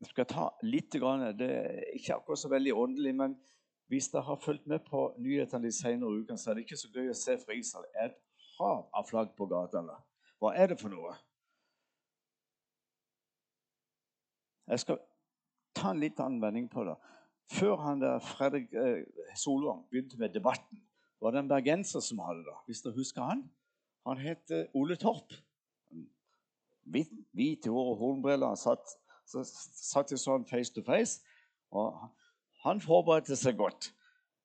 Jeg 0.00 0.10
skal 0.10 0.26
ta 0.26 0.48
litt, 0.62 0.92
Det 0.92 1.50
er 1.50 1.94
ikke 1.94 2.14
akkurat 2.14 2.38
så 2.38 2.48
veldig 2.48 2.74
åndelig, 2.74 3.14
men 3.14 3.36
hvis 3.86 4.08
dere 4.08 4.22
har 4.22 4.40
fulgt 4.40 4.66
med 4.66 4.78
på 4.88 5.06
nyhetene 5.18 5.68
de 5.68 5.72
senere 5.72 6.10
ukene, 6.10 6.38
så 6.38 6.50
er 6.50 6.54
det 6.54 6.64
ikke 6.64 6.80
så 6.80 6.90
gøy 6.94 7.10
å 7.12 7.18
se 7.18 7.36
fra 7.40 7.56
Israel 7.56 7.88
et 8.06 8.16
hav 8.56 8.86
av 8.94 9.08
flagg 9.08 9.34
på 9.36 9.46
gatene. 9.50 9.96
Hva 10.40 10.54
er 10.56 10.72
det 10.72 10.78
for 10.80 10.92
noe? 10.92 11.12
Jeg 14.70 14.80
skal 14.80 15.00
ta 15.76 15.92
en 15.92 16.00
litt 16.00 16.20
annen 16.22 16.40
vending 16.40 16.70
på 16.72 16.86
det. 16.88 16.96
Før 17.52 17.76
han 17.82 18.00
der 18.00 18.22
Fredrik 18.24 18.72
eh, 18.72 19.04
Solvang 19.36 19.84
begynte 19.90 20.18
med 20.18 20.32
debatten, 20.32 20.80
var 21.20 21.34
det 21.34 21.44
en 21.44 21.48
bergenser 21.48 22.00
som 22.00 22.22
hadde 22.24 22.44
det. 22.46 22.56
Hvis 22.66 22.80
dere 22.84 22.96
husker 22.96 23.22
han? 23.22 23.44
Han 24.08 24.20
het 24.20 24.50
eh, 24.50 24.64
Ole 24.74 24.96
Torp. 24.96 25.36
Hvit, 26.84 27.12
hvit 27.32 27.68
hår 27.68 27.92
og 27.92 28.00
hornbriller. 28.00 28.48
Han 28.48 28.60
satt, 28.60 28.96
så, 29.28 29.44
satt 29.44 30.12
sånn 30.20 30.48
face 30.48 30.72
to 30.72 30.84
face. 30.84 31.20
og 31.70 32.00
Han 32.64 32.80
forberedte 32.80 33.36
seg 33.36 33.56
godt. 33.56 33.90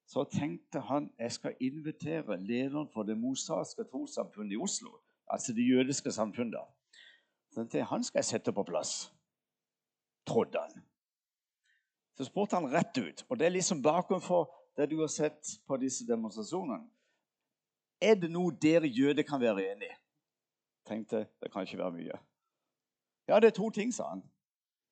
Så 0.09 0.23
tenkte 0.23 0.79
han 0.79 1.11
jeg 1.19 1.31
skal 1.31 1.55
invitere 1.61 2.37
lederen 2.41 2.89
for 2.93 3.03
det 3.03 3.17
mosaiske 3.17 3.85
trossamfunnet 3.91 4.57
i 4.57 4.61
Oslo. 4.61 4.91
Altså 5.29 5.53
det 5.53 5.67
jødiske 5.69 6.11
samfunnet. 6.11 6.65
Så 7.49 7.59
tenkte 7.59 7.77
jeg, 7.77 7.85
Han 7.85 8.03
skal 8.03 8.19
jeg 8.19 8.25
sette 8.25 8.51
på 8.51 8.63
plass. 8.63 9.13
Trodde 10.27 10.59
han. 10.59 10.81
Så 12.17 12.25
spurte 12.25 12.55
han 12.55 12.73
rett 12.73 12.97
ut. 12.97 13.25
Og 13.29 13.39
det 13.39 13.45
er 13.45 13.49
liksom 13.49 13.81
bakenfor 13.81 14.49
det 14.77 14.89
du 14.91 14.99
har 14.99 15.07
sett 15.07 15.59
på 15.67 15.77
disse 15.77 16.07
demonstrasjonene. 16.07 16.89
Er 18.01 18.15
det 18.15 18.31
noe 18.31 18.51
dere 18.51 18.87
jøder 18.87 19.23
kan 19.23 19.41
være 19.41 19.71
enig 19.71 19.87
i? 19.87 19.95
Tenkte 20.87 21.27
det 21.41 21.51
kan 21.51 21.67
ikke 21.67 21.77
være 21.77 21.91
mye. 21.91 22.19
Ja, 23.27 23.39
det 23.39 23.47
er 23.47 23.55
to 23.55 23.69
ting, 23.69 23.93
sa 23.93 24.09
han. 24.09 24.23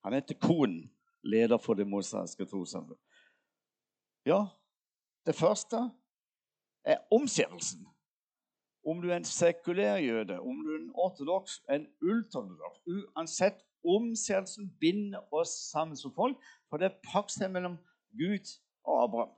Han 0.03 0.13
heter 0.13 0.36
Kohn, 0.36 0.91
leder 1.24 1.57
for 1.57 1.74
Det 1.74 1.88
mosaiske 1.88 2.46
trossamfunn. 2.46 3.00
Ja, 4.27 4.46
det 5.25 5.36
første 5.36 5.77
er 6.84 6.98
omskjærelsen. 7.12 7.88
Om 8.88 9.01
du 9.01 9.10
er 9.10 9.15
en 9.15 9.25
sekulær 9.25 9.96
jøde, 9.96 10.39
om 10.39 10.57
du 10.63 10.74
er 10.74 10.79
en 10.79 10.91
ortodoks, 10.96 11.63
en 11.72 11.88
ultraortodoks 12.01 12.79
Uansett, 12.88 13.63
omskjærelsen 13.88 14.77
binder 14.79 15.34
oss 15.34 15.50
sammen 15.72 15.96
som 15.96 16.13
folk. 16.15 16.43
For 16.69 16.77
det 16.77 16.86
er 16.86 17.00
paktsted 17.13 17.48
mellom 17.48 17.77
Gud 18.19 18.51
og 18.84 19.03
Abraham. 19.03 19.34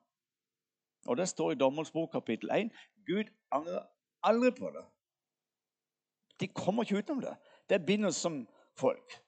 Og 1.06 1.18
det 1.18 1.30
står 1.30 1.52
i 1.52 1.56
Dommerens 1.56 1.92
bok 1.92 2.12
kapittel 2.12 2.50
1. 2.52 2.74
Gud 3.06 3.30
angrer 3.52 3.86
aldri 4.24 4.52
på 4.52 4.74
det. 4.74 4.86
De 6.40 6.48
kommer 6.48 6.84
ikke 6.84 6.98
utenom 6.98 7.22
det. 7.22 7.36
Det 7.70 7.86
binder 7.86 8.10
oss 8.10 8.26
som 8.26 8.48
folk. 8.78 9.22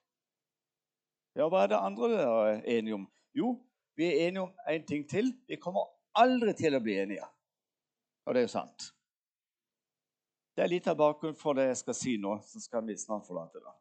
Ja, 1.36 1.46
hva 1.46 1.62
er 1.62 1.70
det 1.70 1.84
andre 1.86 2.16
dere 2.16 2.48
er 2.50 2.62
enige 2.78 2.94
om? 2.94 3.06
Jo, 3.34 3.60
vi 3.96 4.08
er 4.08 4.28
enige 4.28 4.42
om 4.42 4.52
en 4.68 4.86
ting 4.86 5.04
til. 5.08 5.32
Vi 5.48 5.56
kommer 5.60 5.90
aldri 6.18 6.54
til 6.56 6.76
å 6.76 6.80
bli 6.82 6.96
enige. 7.02 7.26
Og 8.26 8.34
det 8.34 8.42
er 8.42 8.46
jo 8.46 8.54
sant. 8.54 8.88
Det 10.56 10.64
er 10.64 10.72
litt 10.72 10.88
av 10.88 10.98
bakgrunnen 11.00 11.38
for 11.38 11.56
det 11.56 11.70
jeg 11.70 11.80
skal 11.80 11.96
si 11.96 12.16
nå. 12.20 12.36
Så 12.46 12.60
skal 12.60 12.84
vi 12.86 12.96
snart 13.00 13.26
forlate 13.28 13.60
det. 13.60 13.76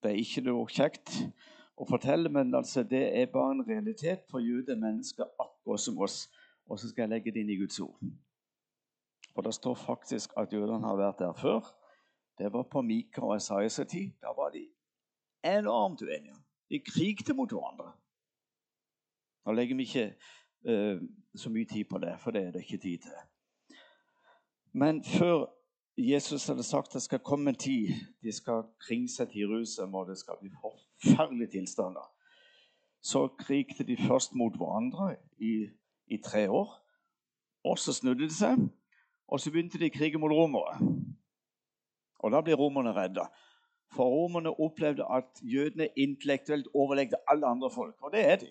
Det 0.00 0.12
er 0.12 0.20
ikke 0.22 0.44
noe 0.46 0.68
kjekt 0.70 1.12
å 1.80 1.86
fortelle, 1.88 2.30
men 2.32 2.54
altså, 2.54 2.82
det 2.84 3.02
er 3.18 3.32
bare 3.32 3.56
en 3.56 3.66
realitet 3.66 4.26
for 4.30 4.40
mennesker 4.40 5.28
akkurat 5.38 5.80
som 5.80 5.98
oss. 6.00 6.28
Og 6.70 6.78
så 6.78 6.88
skal 6.88 7.04
jeg 7.04 7.10
legge 7.14 7.34
det 7.34 7.42
inn 7.42 7.52
i 7.52 7.58
Guds 7.58 7.80
ord. 7.82 7.98
For 9.34 9.42
det 9.42 9.54
står 9.54 9.74
faktisk 9.74 10.32
at 10.38 10.52
jødene 10.52 10.86
har 10.86 10.98
vært 10.98 11.18
der 11.18 11.32
før. 11.32 11.66
Det 12.38 12.52
var 12.52 12.62
på 12.70 12.82
Mika 12.82 13.20
og 13.20 13.36
Esaias 13.36 13.80
tid. 13.88 14.12
Da 14.22 14.32
var 14.36 14.50
de 14.54 14.64
enormt 15.44 16.02
uenige. 16.02 16.36
De 16.70 16.80
krigte 16.80 17.34
mot 17.34 17.50
hverandre. 17.50 17.92
Nå 19.46 19.52
legger 19.52 19.76
vi 19.76 19.82
ikke 19.82 20.06
uh, 20.68 21.02
så 21.34 21.50
mye 21.50 21.68
tid 21.68 21.84
på 21.90 21.98
det, 21.98 22.14
for 22.20 22.30
det 22.30 22.42
er 22.46 22.52
det 22.52 22.64
ikke 22.64 22.82
tid 22.82 22.98
til. 23.06 23.16
Men 24.72 25.04
før 25.04 25.46
Jesus 25.98 26.46
hadde 26.46 26.62
sagt 26.62 26.94
det 26.94 27.02
skal 27.02 27.18
komme 27.18 27.50
en 27.50 27.56
tid 27.56 27.94
de 28.22 28.32
skal 28.32 28.62
kringsette 28.80 29.38
Jerusalem, 29.38 29.94
og 29.94 30.08
det 30.08 30.18
skal 30.18 30.34
bli 30.40 30.50
forferdelige 30.60 31.50
tilstander. 31.50 32.12
Så 33.02 33.28
krigte 33.38 33.84
de 33.84 33.96
først 34.08 34.34
mot 34.34 34.56
hverandre 34.56 35.16
i, 35.38 35.68
i 36.06 36.16
tre 36.24 36.50
år. 36.50 36.76
Og 37.64 37.78
så 37.78 37.92
snudde 37.92 38.24
de 38.24 38.34
seg, 38.34 38.56
og 39.28 39.40
så 39.40 39.50
begynte 39.50 39.78
de 39.78 39.90
krigen 39.90 40.20
mot 40.20 40.32
romere. 40.32 40.78
Og 42.18 42.32
da 42.32 42.40
ble 42.44 42.56
romerne 42.56 42.92
redda. 42.96 43.26
For 43.92 44.04
romerne 44.04 44.52
opplevde 44.60 45.04
at 45.12 45.40
jødene 45.42 45.88
intellektuelt 45.96 46.68
overlegde 46.74 47.16
alle 47.28 47.46
andre 47.46 47.70
folk. 47.70 47.96
Og 48.02 48.12
det 48.12 48.26
er 48.26 48.36
de. 48.36 48.50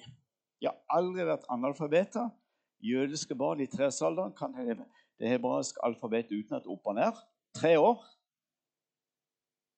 De 0.60 0.68
har 0.68 0.78
aldri 0.92 1.26
vært 1.28 1.48
analfabeter. 1.50 2.30
Jødiske 2.84 3.36
barn 3.36 3.60
i 3.60 3.68
treårsalderen 3.68 4.34
kan 4.36 4.56
det 4.56 5.28
hebraiske 5.28 5.82
alfabetet 5.84 6.36
utenat 6.36 6.68
opp 6.68 6.88
og 6.88 6.96
ned. 6.96 7.20
Tre 7.56 7.76
år. 7.80 8.04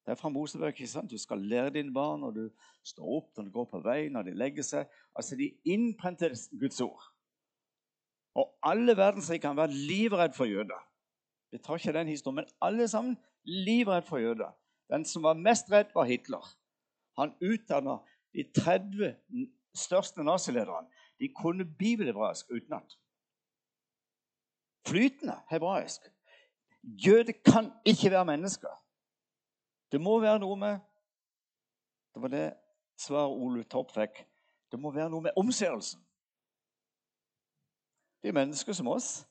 Det 0.05 0.13
er 0.13 0.19
fra 0.19 0.29
Mosebøk. 0.29 0.79
ikke 0.79 0.89
sant? 0.89 1.11
Du 1.11 1.17
skal 1.17 1.41
lære 1.41 1.73
dine 1.77 1.93
barn 1.93 2.21
når 2.21 2.31
du 2.31 2.43
står 2.83 3.17
opp, 3.17 3.31
når 3.37 3.43
du 3.43 3.51
går 3.51 3.65
på 3.65 3.81
vei, 3.85 4.09
når 4.09 4.29
de 4.29 4.37
legger 4.37 4.65
seg. 4.65 4.87
Altså, 5.15 5.35
De 5.35 5.51
innprenter 5.65 6.33
Guds 6.59 6.81
ord. 6.81 7.03
Og 8.35 8.53
alle 8.63 8.95
verdensrike 8.97 9.41
kan 9.41 9.57
være 9.57 9.73
livredd 9.73 10.33
for 10.33 10.45
jøder. 10.45 10.87
Vi 11.51 11.57
tar 11.57 11.77
ikke 11.77 11.93
den 11.93 12.07
historien, 12.07 12.35
men 12.35 12.53
alle 12.61 12.87
sammen 12.87 13.17
livredd 13.43 14.07
for 14.07 14.17
jøder. 14.17 14.55
Den 14.89 15.05
som 15.05 15.23
var 15.23 15.33
mest 15.33 15.71
redd, 15.71 15.91
var 15.93 16.05
Hitler. 16.05 16.45
Han 17.19 17.33
utdanna 17.41 17.97
de 18.33 18.43
30 18.55 19.15
største 19.75 20.23
nazilederne. 20.23 20.87
De 21.19 21.29
kunne 21.33 21.65
bibelhebraisk 21.65 22.51
utenat. 22.51 22.97
Flytende 24.87 25.39
hebraisk. 25.49 26.01
Jøder 26.83 27.33
kan 27.45 27.71
ikke 27.85 28.11
være 28.11 28.25
mennesker. 28.25 28.83
Det 29.91 30.01
må 30.01 30.19
være 30.19 30.39
noe 30.39 30.55
med 30.57 30.79
Det 32.13 32.21
var 32.21 32.27
det 32.27 32.53
svaret 32.99 33.37
Ole 33.39 33.63
Torp 33.63 33.93
fikk. 33.95 34.25
Det 34.71 34.79
må 34.79 34.91
være 34.91 35.09
noe 35.09 35.21
med 35.21 35.37
omseelsen. 35.39 36.01
De 38.21 38.27
er 38.27 38.35
mennesker 38.35 38.73
som 38.73 38.89
oss, 38.91 39.23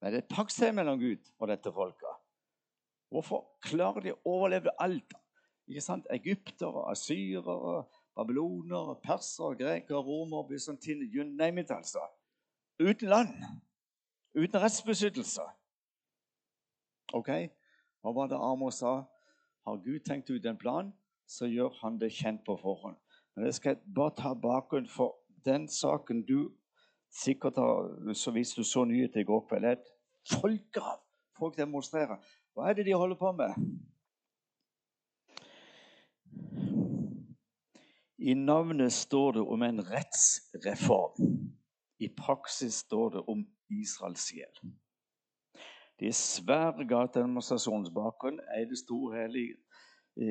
men 0.00 0.12
det 0.12 0.18
er 0.18 0.22
et 0.22 0.36
paktsted 0.36 0.72
mellom 0.76 1.00
Gud 1.00 1.32
og 1.38 1.48
dette 1.48 1.72
folket. 1.72 2.20
Hvorfor 3.08 3.46
klarer 3.64 4.04
de 4.04 4.12
å 4.12 4.20
overleve 4.36 4.74
alt? 4.82 5.16
Ikke 5.70 5.80
sant? 5.80 6.06
Egyptere, 6.12 6.84
asyrere, 6.90 7.84
babylonere, 8.16 8.96
persere, 9.02 9.56
grekere, 9.56 9.98
romere, 9.98 10.48
bysantiner 10.48 11.06
You 11.14 11.24
name 11.24 11.60
it, 11.60 11.70
altså. 11.70 11.98
Uten 12.80 13.08
land. 13.08 13.28
Uten 14.34 14.60
rettsbeskyttelse. 14.60 15.42
Ok? 17.14 17.30
Hva 18.02 18.12
var 18.14 18.28
det 18.28 18.38
Amos 18.40 18.80
sa? 18.82 19.04
Har 19.66 19.76
Gud 19.84 20.00
tenkt 20.04 20.30
ut 20.30 20.46
en 20.46 20.58
plan, 20.58 20.92
så 21.26 21.46
gjør 21.46 21.72
han 21.80 21.98
det 22.00 22.12
kjent 22.12 22.44
på 22.44 22.56
forhånd. 22.60 22.96
Men 23.34 23.46
jeg 23.46 23.54
skal 23.54 23.80
bare 23.94 24.14
ta 24.18 24.34
bakgrunn 24.34 24.88
for 24.88 25.16
den 25.44 25.68
saken 25.68 26.22
du 26.26 26.52
sikkert 27.14 27.56
har 27.56 28.12
så 28.14 28.30
Hvis 28.30 28.54
du 28.54 28.64
så 28.64 28.84
nyheter 28.84 29.20
i 29.20 29.24
går 29.24 29.46
kveld, 29.48 29.80
folkehav 30.30 31.00
folk 31.38 31.56
demonstrerer. 31.56 32.20
Hva 32.54 32.70
er 32.70 32.78
det 32.78 32.86
de 32.86 32.94
holder 32.94 33.18
på 33.18 33.32
med? 33.32 33.54
I 38.24 38.34
navnet 38.34 38.92
står 38.92 39.32
det 39.36 39.42
om 39.42 39.62
en 39.62 39.82
rettsreform. 39.84 41.26
I 42.00 42.08
praksis 42.16 42.74
står 42.74 43.10
det 43.10 43.22
om 43.28 43.42
Israels 43.70 44.30
gjeld. 44.32 44.62
De 46.00 46.12
svære 46.12 46.86
gatedemonstrasjonsbakgrunn 46.88 48.40
er 48.56 48.64
det 48.70 48.78
store 48.80 49.18
hele 49.18 49.42
i, 49.42 49.50
i, 50.16 50.30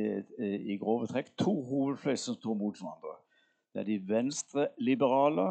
i 0.73 0.79
grove 0.81 1.07
trekk 1.11 1.29
to 1.37 1.53
hovedfløy 1.69 2.17
som 2.17 2.39
står 2.39 2.57
mot 2.57 2.81
hverandre. 2.81 3.13
Det 3.73 3.83
er 3.83 3.87
de 3.91 3.99
venstreliberale, 4.09 5.47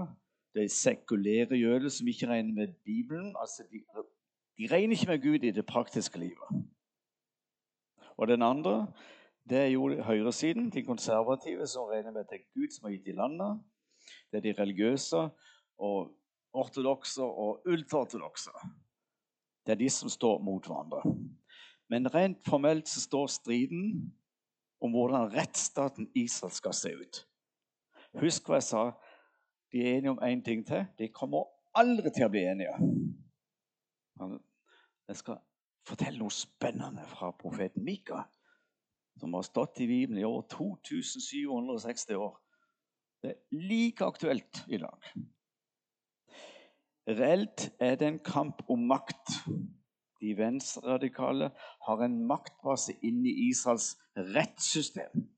de 0.59 0.67
sekulære 0.69 1.63
jøder 1.63 1.95
som 1.95 2.11
ikke 2.11 2.27
regner 2.27 2.53
med 2.59 2.75
Bibelen. 2.85 3.37
altså 3.39 3.63
de, 3.71 3.85
de 4.59 4.75
regner 4.75 4.99
ikke 4.99 5.11
med 5.13 5.23
Gud 5.23 5.47
i 5.47 5.55
det 5.55 5.67
praktiske 5.67 6.19
livet. 6.19 6.67
Og 8.17 8.29
den 8.29 8.43
andre 8.43 8.93
det 9.49 9.59
er 9.59 9.71
jo 9.73 9.89
høyresiden, 10.03 10.71
de 10.71 10.83
konservative, 10.87 11.67
som 11.67 11.91
regner 11.91 12.13
med 12.13 12.21
at 12.21 12.31
det 12.31 12.41
er 12.41 12.51
Gud 12.55 12.71
som 12.71 12.87
har 12.87 12.95
gitt 12.95 13.07
dem 13.07 13.19
landet. 13.19 13.63
Det 14.31 14.39
er 14.39 14.45
de 14.47 14.55
religiøse 14.61 15.23
og 15.79 16.13
ortodokse 16.53 17.23
og 17.23 17.63
ultraortodokse. 17.67 18.51
Det 19.67 19.73
er 19.73 19.81
de 19.81 19.91
som 19.91 20.09
står 20.09 20.43
mot 20.43 20.67
hverandre. 20.67 21.03
Men 21.91 22.15
rent 22.15 22.39
formelt 22.47 22.89
så 22.89 23.01
står 23.01 23.27
striden 23.27 24.13
om 24.81 24.91
hvordan 24.91 25.33
rettsstaten 25.35 26.11
Israel 26.15 26.53
skal 26.53 26.75
se 26.75 26.95
ut. 26.97 27.23
Husk 28.21 28.49
hva 28.49 28.59
jeg 28.59 28.69
sa. 28.69 28.85
De 29.73 29.83
er 29.83 29.99
enige 29.99 30.11
om 30.11 30.23
én 30.23 30.43
ting 30.45 30.67
til. 30.67 30.87
De 30.99 31.09
kommer 31.09 31.49
aldri 31.75 32.11
til 32.13 32.27
å 32.27 32.33
bli 32.33 32.45
enige. 32.45 32.75
Jeg 35.09 35.17
skal 35.17 35.41
fortelle 35.89 36.21
noe 36.21 36.35
spennende 36.35 37.05
fra 37.11 37.33
profeten 37.39 37.85
Mika, 37.85 38.23
som 39.23 39.35
har 39.35 39.43
stått 39.47 39.81
i 39.81 39.87
Bibelen 39.87 40.19
i 40.19 40.25
over 40.27 40.43
2760 40.51 42.17
år. 42.19 42.35
Det 43.23 43.31
er 43.31 43.69
like 43.69 44.03
aktuelt 44.05 44.65
i 44.67 44.81
dag. 44.83 45.13
Reelt 47.07 47.69
er 47.79 47.95
det 48.01 48.09
en 48.09 48.19
kamp 48.27 48.65
om 48.71 48.83
makt. 48.91 49.37
De 50.19 50.35
venstreradikale 50.39 51.53
har 51.87 52.03
en 52.03 52.19
maktbase 52.27 52.97
inne 53.07 53.31
i 53.31 53.49
Israels 53.53 53.93
rettssystem. 54.19 55.29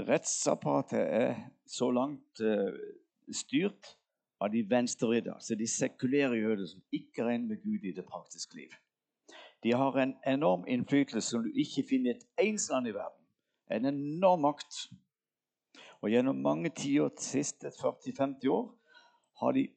Rettsapparatet 0.00 1.00
er 1.04 1.38
så 1.68 1.90
langt 1.92 2.40
uh, 2.40 2.72
styrt 3.36 3.98
av 4.40 4.48
de 4.54 4.64
venstrevridde, 4.64 5.34
altså 5.36 5.60
de 5.60 5.68
sekulære 5.68 6.40
jøder 6.40 6.68
som 6.72 6.80
ikke 6.92 7.26
regner 7.26 7.52
med 7.52 7.60
Gud 7.64 7.84
i 7.84 7.92
det 8.00 8.08
praktiske 8.08 8.56
liv. 8.62 8.72
De 9.62 9.72
har 9.72 9.96
en 9.98 10.14
enorm 10.26 10.64
innflytelse 10.68 11.30
som 11.30 11.42
du 11.42 11.50
ikke 11.52 11.84
finner 11.88 12.12
i 12.12 12.16
et 12.16 12.46
eneste 12.46 12.72
land 12.72 12.88
i 12.88 12.94
verden. 12.94 13.26
En 13.70 13.86
enorm 13.86 14.40
makt. 14.40 14.88
Og 16.00 16.10
gjennom 16.10 16.36
mange 16.36 16.70
tiår, 16.70 17.12
siste 17.20 17.68
40-50 17.68 18.48
år, 18.48 18.68
har 19.40 19.52
de 19.52 19.68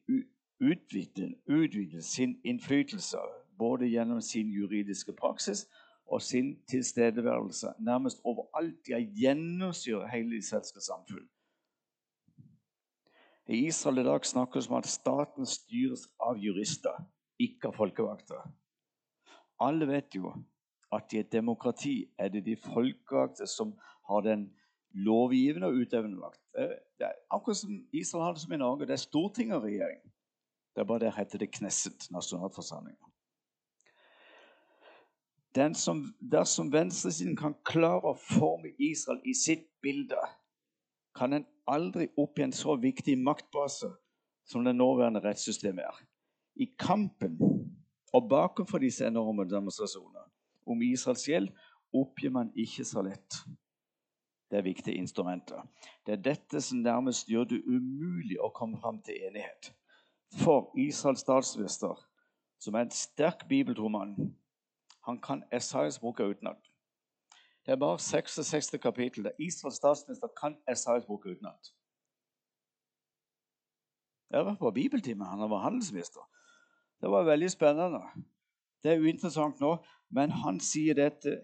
utvidet, 0.60 1.34
utvidet 1.46 2.04
sin 2.04 2.40
innflytelse 2.44 3.18
både 3.58 3.88
gjennom 3.88 4.20
sin 4.20 4.48
juridiske 4.50 5.12
praksis 5.12 5.66
og 6.06 6.22
sin 6.22 6.56
tilstedeværelse 6.68 7.66
nærmest 7.78 8.20
overalt. 8.24 8.86
De 8.86 9.06
gjennomsyrer 9.20 10.08
hele 10.08 10.30
det 10.30 10.38
israelske 10.38 10.80
samfunn. 10.80 11.28
I 13.48 13.66
Israel 13.66 13.98
i 13.98 14.04
dag 14.04 14.24
snakkes 14.24 14.64
det 14.64 14.72
om 14.72 14.76
at 14.76 14.86
staten 14.86 15.46
styres 15.46 16.08
av 16.20 16.38
jurister, 16.40 16.96
ikke 17.38 17.68
av 17.68 17.76
folkevakter. 17.76 18.40
Alle 19.60 19.86
vet 19.88 20.14
jo 20.14 20.32
at 20.94 21.12
i 21.12 21.18
et 21.18 21.32
demokrati 21.32 22.04
er 22.18 22.28
det 22.28 22.44
de 22.46 22.56
folkevalgte 22.56 23.46
som 23.46 23.74
har 24.08 24.20
den 24.20 24.48
lovgivende 24.94 25.66
og 25.66 25.80
utøvende 25.82 26.18
makt. 26.18 26.40
Det 26.98 27.06
er 27.06 27.16
akkurat 27.30 27.56
som 27.56 27.86
Israel 27.92 28.24
har 28.24 28.32
det 28.32 28.42
som 28.42 28.52
i 28.52 28.56
Norge. 28.56 28.86
Det 28.86 28.92
er 28.92 29.02
storting 29.02 29.54
og 29.54 29.62
regjering. 29.62 30.00
Det 30.74 30.80
er 30.80 30.84
bare 30.84 30.98
der 30.98 31.16
heter 31.16 31.38
det 31.38 31.50
Knesset, 31.50 32.10
nasjonalforsamlinga. 32.10 33.10
Som, 35.74 36.14
dersom 36.18 36.72
venstresiden 36.72 37.36
kan 37.36 37.54
klare 37.64 38.10
å 38.10 38.18
forme 38.18 38.72
Israel 38.78 39.20
i 39.24 39.34
sitt 39.38 39.68
bilde, 39.82 40.18
kan 41.14 41.32
en 41.32 41.46
aldri 41.70 42.08
oppgi 42.18 42.42
en 42.42 42.52
så 42.52 42.74
viktig 42.74 43.14
maktbase 43.18 43.92
som 44.50 44.64
det 44.66 44.74
nåværende 44.74 45.22
rettssystemet 45.22 45.86
er. 45.86 46.00
I 46.58 46.66
kampen 46.78 47.38
og 48.14 48.28
bakenfor 48.30 48.78
disse 48.78 49.06
enorme 49.06 49.44
demonstrasjonene 49.50 50.22
om 50.70 50.82
Israels 50.82 51.26
gjeld 51.28 51.50
oppgir 51.94 52.30
man 52.30 52.52
ikke 52.54 52.84
så 52.86 53.02
lett. 53.02 53.38
Det 54.50 54.64
viktige 54.64 54.96
instrumenter. 54.96 55.64
Det 56.06 56.12
er 56.12 56.22
dette 56.22 56.60
som 56.62 56.78
nærmest 56.78 57.26
gjør 57.28 57.48
det 57.50 57.62
umulig 57.66 58.38
å 58.38 58.52
komme 58.54 58.78
fram 58.78 59.00
til 59.02 59.18
enighet. 59.28 59.72
For 60.38 60.70
Israels 60.78 61.24
statsminister, 61.24 61.98
som 62.62 62.74
er 62.74 62.86
en 62.86 62.94
sterk 62.94 63.48
bibeltroman, 63.48 64.14
han 65.04 65.18
kan 65.20 65.42
Esaias 65.52 65.98
boka 65.98 66.24
utenat. 66.24 66.70
Det 67.66 67.72
er 67.72 67.80
bare 67.80 67.98
66. 67.98 68.76
kapittel 68.82 69.24
der 69.24 69.34
Israels 69.38 69.76
statsminister 69.76 70.28
kan 70.40 70.56
Esaias 70.70 71.06
boka 71.06 71.28
utenat. 71.28 71.74
Jeg 74.30 74.46
var 74.46 74.56
på 74.58 74.70
bibeltime. 74.70 75.24
Han 75.24 75.50
var 75.50 75.62
handelsminister. 75.62 76.20
Det 77.04 77.10
var 77.10 77.22
veldig 77.22 77.50
spennende. 77.50 78.00
Det 78.82 78.92
er 78.92 79.00
uinteressant 79.00 79.58
nå, 79.60 79.74
men 80.08 80.30
han 80.32 80.56
sier 80.60 80.96
dette 80.96 81.34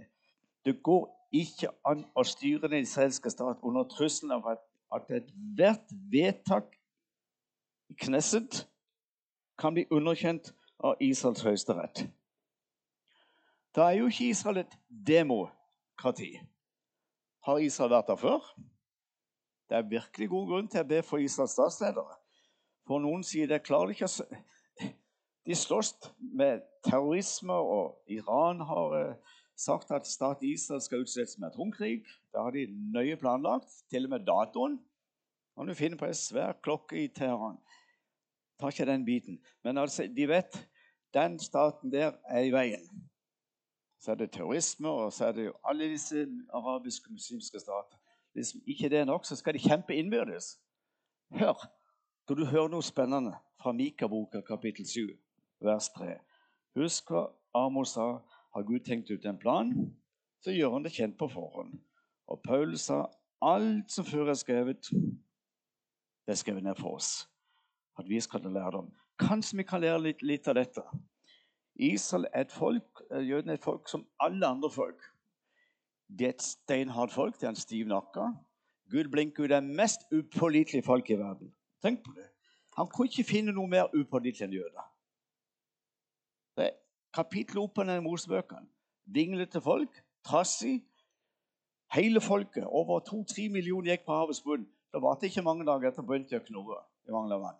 Det 0.64 0.73
går 0.83 1.02
ikke 1.37 1.68
an 1.85 2.07
å 2.16 2.25
styre 2.25 2.68
den 2.73 2.87
israelske 2.87 3.29
stat 3.33 3.61
under 3.61 3.85
trusselen 3.92 4.33
av 4.38 4.49
at, 4.55 4.62
at 4.92 5.12
ethvert 5.18 5.92
vedtak 6.12 6.73
i 7.92 7.96
Knesset 8.07 8.62
kan 9.61 9.77
bli 9.77 9.85
underkjent 9.92 10.49
av 10.81 10.96
Israels 11.05 11.44
høyesterett. 11.44 12.07
Da 13.77 13.90
er 13.90 14.01
jo 14.01 14.09
ikke 14.09 14.33
Israel 14.33 14.62
et 14.64 14.77
demokrati. 14.88 16.38
Har 17.44 17.61
Israel 17.61 17.99
vært 17.99 18.14
der 18.14 18.20
før? 18.20 18.53
Det 19.68 19.77
er 19.77 19.92
virkelig 19.92 20.29
god 20.33 20.49
grunn 20.55 20.73
til 20.73 20.81
å 20.81 20.92
be 20.96 21.05
for 21.05 21.20
Israels 21.20 21.53
statsledere. 21.53 22.16
For 22.88 23.01
noen 23.01 23.25
sier 23.25 23.49
det 23.49 23.61
klarer 23.68 23.92
ikke 23.92 24.09
å 24.09 24.40
De 25.46 25.55
slåss 25.55 25.94
med 26.18 26.61
terrorisme, 26.85 27.53
og 27.53 28.03
Iran 28.09 28.61
har 28.61 28.96
eh, 28.98 29.37
sagt 29.57 29.90
at 29.90 30.07
staten 30.07 30.48
Israel 30.48 30.81
skal 30.81 31.05
utsettes 31.05 31.38
med 31.38 31.48
atomkrig. 31.48 32.05
Det 32.33 32.40
har 32.40 32.50
de 32.50 32.66
nøye 32.94 33.16
planlagt, 33.16 33.70
til 33.90 34.05
og 34.05 34.11
med 34.11 34.26
datoen. 34.26 34.81
Kan 35.57 35.68
du 35.68 35.74
finne 35.74 35.98
på 35.98 36.09
ei 36.09 36.16
svær 36.16 36.57
klokke 36.62 37.05
i 37.05 37.09
Teheran. 37.09 37.59
Tar 38.61 38.72
ikke 38.72 38.88
den 38.88 39.05
biten. 39.05 39.40
Men 39.64 39.79
altså, 39.79 40.07
de 40.16 40.29
vet 40.29 40.68
den 41.14 41.38
staten 41.38 41.92
der 41.92 42.12
er 42.29 42.46
i 42.46 42.53
veien 42.53 43.11
så 44.00 44.11
er 44.11 44.14
det 44.14 44.31
terrorisme, 44.31 44.88
og 44.88 45.12
så 45.12 45.24
er 45.24 45.33
det 45.33 45.44
jo 45.44 45.53
alle 45.64 45.85
disse 45.85 46.26
arabiske 46.53 47.12
muslimske 47.12 47.61
stater. 47.61 47.98
Hvis 48.33 48.57
ikke 48.66 48.88
det 48.88 48.98
er 48.98 49.05
nok, 49.05 49.24
så 49.24 49.37
skal 49.37 49.55
de 49.55 49.59
kjempe 49.59 49.94
innbyrdes. 49.94 50.61
Hør, 51.31 51.68
skal 52.22 52.37
du 52.37 52.44
høre 52.44 52.68
noe 52.68 52.83
spennende 52.83 53.35
fra 53.61 53.72
Mika-boka 53.72 54.40
kapittel 54.40 54.87
7, 54.88 55.00
vers 55.64 55.88
3. 55.96 56.16
Husk 56.77 57.11
hva 57.11 57.29
Amos 57.55 57.96
sa. 57.96 58.20
Har 58.51 58.64
Gud 58.66 58.83
tenkt 58.83 59.11
ut 59.11 59.25
en 59.31 59.38
plan, 59.38 59.68
så 60.42 60.51
gjør 60.51 60.73
han 60.75 60.83
det 60.83 60.90
kjent 60.90 61.14
på 61.18 61.29
forhånd. 61.31 61.77
Og 62.27 62.40
Paul 62.42 62.75
sa 62.79 63.05
alt 63.42 63.92
som 63.94 64.05
før 64.05 64.33
er 64.33 64.38
skrevet, 64.40 64.90
det 66.27 66.35
er 66.35 66.40
skrevet 66.40 66.66
ned 66.66 66.75
for 66.81 66.96
oss. 66.99 67.29
At 67.99 68.09
vi 68.11 68.18
skal 68.20 68.42
lære 68.42 68.73
dem. 68.81 68.90
Kanskje 69.23 69.61
vi 69.61 69.68
kan 69.68 69.81
lære 69.81 70.03
litt, 70.03 70.23
litt 70.27 70.49
av 70.49 70.59
dette. 70.59 70.83
Israel 71.79 72.27
er 72.33 72.49
et 72.49 72.53
folk, 72.53 73.03
eh, 73.11 73.23
Jødene 73.23 73.53
er 73.55 73.61
et 73.61 73.64
folk 73.64 73.88
som 73.88 74.07
alle 74.20 74.46
andre 74.46 74.70
folk. 74.70 75.03
Det 76.18 76.27
er 76.27 76.35
et 76.35 76.42
steinhardt 76.42 77.12
folk. 77.12 77.38
Det 77.40 77.46
er 77.46 77.55
en 77.55 77.57
stiv 77.57 77.87
nakke. 77.87 78.33
Gud 78.90 79.11
blinker 79.12 79.44
ut 79.44 79.51
det 79.51 79.62
mest 79.64 80.01
upålitelige 80.12 80.83
folk 80.83 81.11
i 81.11 81.18
verden. 81.18 81.55
Tenk 81.83 82.05
på 82.05 82.12
det. 82.16 82.27
Han 82.77 82.87
kunne 82.87 83.09
ikke 83.09 83.29
finne 83.31 83.53
noe 83.53 83.68
mer 83.70 83.90
upålitelig 83.94 84.49
enn 84.49 84.57
jøder. 84.59 84.89
Det 87.16 87.70
på 87.75 87.83
denne 87.83 88.01
Mosebøkene. 88.05 88.68
Dinglete 89.14 89.61
folk, 89.61 90.03
trassig. 90.25 90.85
Hele 91.94 92.20
folket, 92.20 92.64
over 92.66 93.01
to-tre 93.01 93.49
millioner, 93.49 93.90
gikk 93.90 94.07
på 94.07 94.14
havets 94.14 94.42
bunn. 94.42 94.68
Det 94.92 95.03
varte 95.03 95.27
ikke 95.27 95.42
mange 95.42 95.66
dager 95.66 95.90
etter 95.90 96.07
begynte 96.07 96.38
å 96.38 96.44
knurre 96.44 96.79
i 97.09 97.14
mangel 97.14 97.35
av 97.38 97.42
vann. 97.49 97.59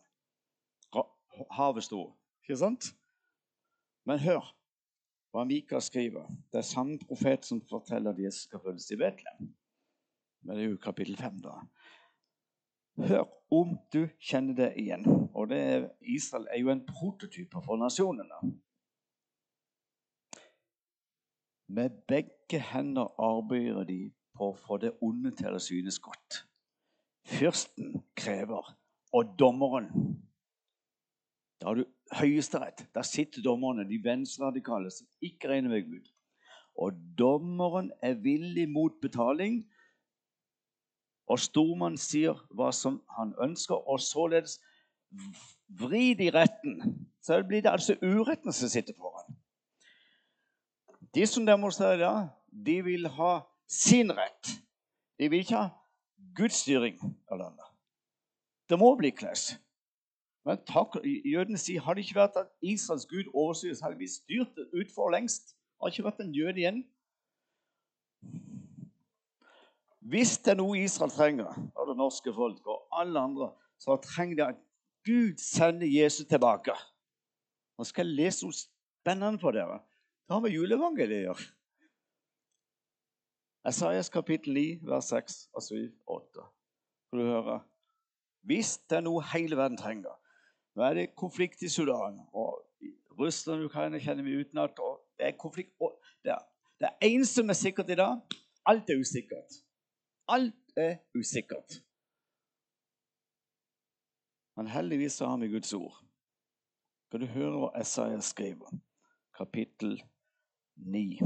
Havet 1.51 1.87
sto. 1.87 2.05
Ikke 2.43 2.59
sant? 2.59 2.93
Men 4.07 4.23
hør 4.23 4.53
hva 5.31 5.45
Mika 5.47 5.81
skriver. 5.83 6.27
Det 6.51 6.63
er 6.63 6.67
samme 6.67 6.99
profet 6.99 7.47
som 7.47 7.63
forteller 7.71 8.15
at 8.15 8.23
Jesus 8.23 8.47
skal 8.49 8.63
føles 8.65 8.89
i 8.91 8.99
Betlehem. 8.99 9.51
Men 10.43 10.57
det 10.57 10.65
er 10.65 10.71
jo 10.71 10.81
kapittel 10.83 11.17
5, 11.19 11.39
da. 11.45 11.59
Hør 13.11 13.29
om 13.55 13.77
du 13.93 14.03
kjenner 14.19 14.57
det 14.57 14.73
igjen. 14.81 15.07
Og 15.35 15.51
det 15.51 15.61
er, 15.61 15.87
Israel 16.03 16.49
er 16.51 16.61
jo 16.61 16.73
en 16.73 16.83
prototype 16.87 17.63
for 17.65 17.81
nasjonene. 17.81 18.41
Med 21.71 21.91
begge 22.09 22.59
hender 22.59 23.13
arbeider 23.23 23.85
de 23.87 24.11
på 24.35 24.51
å 24.51 24.57
få 24.59 24.79
det 24.83 24.91
onde 25.07 25.31
til 25.39 25.55
å 25.55 25.63
synes 25.63 26.01
godt. 26.03 26.41
Fyrsten 27.31 28.01
krever, 28.19 28.73
og 29.13 29.37
dommeren 29.39 29.91
Da 31.61 31.69
har 31.69 31.77
du 31.77 31.85
Høyesterett. 32.17 32.87
Der 32.95 33.03
sitter 33.03 33.43
dommerne, 33.43 33.85
de 33.85 33.99
venstreradikale, 34.05 34.91
som 34.91 35.07
ikke 35.23 35.49
regner 35.49 35.71
med 35.71 35.83
Gud. 35.91 36.09
Og 36.75 36.97
dommeren 37.19 37.91
er 38.03 38.15
villig 38.15 38.65
mot 38.69 38.97
betaling. 39.03 39.61
Og 41.29 41.39
stormannen 41.39 42.01
sier 42.01 42.41
hva 42.57 42.73
som 42.73 43.03
han 43.19 43.35
ønsker, 43.45 43.77
og 43.77 44.01
således 44.01 44.57
vri 45.69 46.15
de 46.19 46.31
retten. 46.35 46.81
Så 47.23 47.43
blir 47.47 47.63
det 47.63 47.71
altså 47.71 47.95
uretten 48.03 48.57
som 48.57 48.73
sitter 48.73 48.97
foran. 48.97 49.30
De 51.15 51.27
som 51.27 51.47
demonstrerer 51.47 51.99
i 51.99 52.03
dag, 52.05 52.29
de 52.67 52.77
vil 52.85 53.09
ha 53.09 53.41
sin 53.69 54.13
rett. 54.13 54.53
De 55.19 55.31
vil 55.31 55.43
ikke 55.43 55.59
ha 55.59 55.69
Guds 56.37 56.63
styring 56.63 57.01
av 57.31 57.39
landet. 57.39 57.67
Det 58.71 58.79
må 58.79 58.93
bli 58.99 59.11
clash. 59.11 59.57
Men 60.47 60.61
takk, 60.67 60.97
jødene 61.05 61.59
sier 61.61 61.83
har 61.85 61.95
det 61.95 62.07
ikke 62.07 62.21
vært 62.21 62.39
at 62.41 62.53
Israels 62.63 63.07
gud 63.11 63.29
overstyres, 63.35 63.83
hadde 63.85 63.99
vi 63.99 64.09
styrt 64.09 64.55
det 64.57 64.71
utfor 64.73 65.11
lengst. 65.13 65.57
Har 65.81 65.93
ikke 65.93 66.07
vært 66.07 66.23
en 66.23 66.33
jøde 66.35 66.63
igjen. 66.63 66.81
Hvis 70.11 70.39
det 70.41 70.55
er 70.55 70.61
noe 70.63 70.79
Israel 70.81 71.13
trenger, 71.13 71.51
og 71.77 71.91
det 71.91 71.97
norske 71.99 72.33
folk 72.35 72.67
og 72.67 72.87
alle 73.03 73.21
andre, 73.21 73.51
så 73.79 73.99
trenger 74.05 74.37
de 74.37 74.47
at 74.47 74.63
Gud 75.07 75.37
sender 75.43 75.87
Jesus 75.87 76.27
tilbake. 76.29 76.75
Nå 77.79 77.85
skal 77.89 78.09
jeg 78.09 78.17
lese 78.17 78.47
noe 78.47 78.57
spennende 78.57 79.41
for 79.41 79.57
dere. 79.57 79.81
Det 80.31 80.37
har 80.37 80.43
med 80.45 80.53
juleevangeliet 80.55 81.25
å 81.25 81.33
gjøre. 81.33 81.45
Esaias 83.67 84.13
kapittel 84.15 84.55
9, 84.55 84.67
vers 84.87 85.09
6 85.11 85.39
og 85.59 85.65
7 85.67 85.79
8. 86.07 86.45
Skal 87.09 87.19
du 87.19 87.25
høre? 87.27 87.57
Hvis 88.47 88.77
det 88.87 89.01
er 89.01 89.03
noe 89.03 89.25
hele 89.33 89.59
verden 89.59 89.75
trenger 89.81 90.15
Nå 90.79 90.85
er 90.87 90.95
det 90.95 91.07
konflikt 91.19 91.65
i 91.67 91.69
Sudan, 91.69 92.21
og 92.31 92.63
Russland 93.19 93.65
og 93.65 93.73
Ukraina 93.73 93.99
kjenner 93.99 94.23
vi 94.23 94.37
utenat. 94.39 94.79
Det 95.19 95.27
er 95.27 95.35
konflikt. 95.35 95.75
Det, 96.23 96.37
det 96.79 96.93
eneste 97.09 97.41
som 97.41 97.51
er 97.51 97.59
sikkert 97.59 97.91
i 97.91 97.99
dag 97.99 98.39
alt 98.71 98.95
er 98.95 99.03
usikkert. 99.03 99.59
Alt 100.29 100.79
er 100.79 100.97
usikkert. 101.19 101.81
Men 104.57 104.71
heldigvis 104.71 105.19
har 105.19 105.37
vi 105.43 105.51
Guds 105.51 105.75
ord. 105.75 105.99
Skal 107.09 107.27
du 107.27 107.33
høre 107.35 107.65
hva 107.65 107.75
Esaias 107.83 108.31
skriver? 108.31 108.79
Kapittel 109.35 109.99
9. 110.87 111.19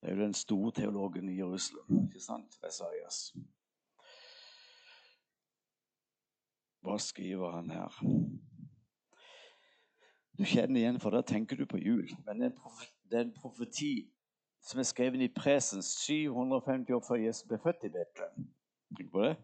Det 0.00 0.08
er 0.08 0.14
jo 0.14 0.22
den 0.22 0.34
store 0.34 0.72
teologen 0.72 1.28
i 1.28 1.38
Jerusalem, 1.38 2.04
ikke 2.06 2.20
sant? 2.20 2.58
Esaias. 2.66 3.32
Hva 6.80 6.98
skriver 7.02 7.50
han 7.56 7.70
her? 7.70 7.98
Du 10.38 10.44
kjenner 10.46 10.80
igjen, 10.80 11.00
for 11.02 11.10
da 11.10 11.24
tenker 11.26 11.58
du 11.58 11.66
på 11.66 11.80
jul. 11.82 12.06
Men 12.26 12.46
det 12.46 13.16
er 13.18 13.24
en 13.26 13.34
profeti 13.34 14.06
som 14.62 14.78
er 14.78 14.86
skrevet 14.86 15.24
i 15.24 15.32
presens 15.34 15.90
750 16.04 16.94
år 16.94 17.02
før 17.08 17.24
Jesus 17.24 17.48
ble 17.48 17.58
født 17.62 17.88
i 17.88 17.90
Betlehem. 17.94 18.46
Tenk 18.96 19.10
på 19.12 19.24
det. 19.24 19.34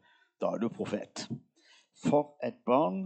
Da 0.41 0.53
er 0.55 0.63
du 0.63 0.69
profet. 0.69 1.27
For 2.05 2.37
et 2.47 2.63
barn 2.67 3.05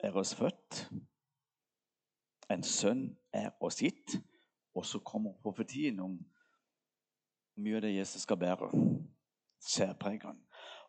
er 0.00 0.14
oss 0.18 0.34
født, 0.34 0.88
en 2.50 2.62
sønn 2.62 3.16
er 3.32 3.50
oss 3.60 3.82
gitt, 3.82 4.18
og 4.74 4.86
så 4.86 5.00
kommer 5.04 5.36
profetien 5.42 6.00
om 6.00 6.18
mye 7.58 7.78
av 7.78 7.84
det 7.84 7.96
Jesus 7.96 8.22
skal 8.22 8.38
bære. 8.40 8.70
Særpregene. 9.58 10.38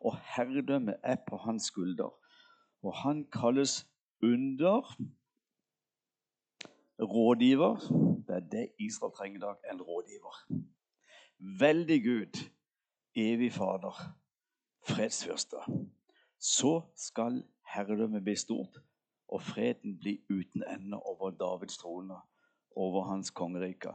Og 0.05 0.17
herredømmet 0.35 0.99
er 1.03 1.17
på 1.27 1.37
hans 1.37 1.71
skulder. 1.71 2.11
Og 2.85 2.93
han 2.95 3.25
kalles 3.33 3.87
under 4.23 4.85
rådgiver. 6.99 7.75
Det 8.27 8.35
er 8.35 8.45
det 8.51 8.65
Israel 8.79 9.13
trenger 9.15 9.37
i 9.37 9.41
dag 9.41 9.71
en 9.71 9.81
rådgiver. 9.81 10.35
Veldig 11.59 12.03
Gud, 12.03 12.39
evig 13.15 13.53
Fader, 13.53 13.95
fredsfyrste. 14.87 15.57
Så 16.39 16.81
skal 16.95 17.43
herredømmet 17.73 18.23
bli 18.23 18.35
stort, 18.35 18.79
og 19.29 19.41
freden 19.41 19.97
bli 19.99 20.17
uten 20.29 20.63
ende 20.63 20.99
over 20.99 21.31
Davids 21.31 21.77
trone, 21.77 22.17
over 22.75 23.03
hans 23.03 23.31
kongerike. 23.31 23.93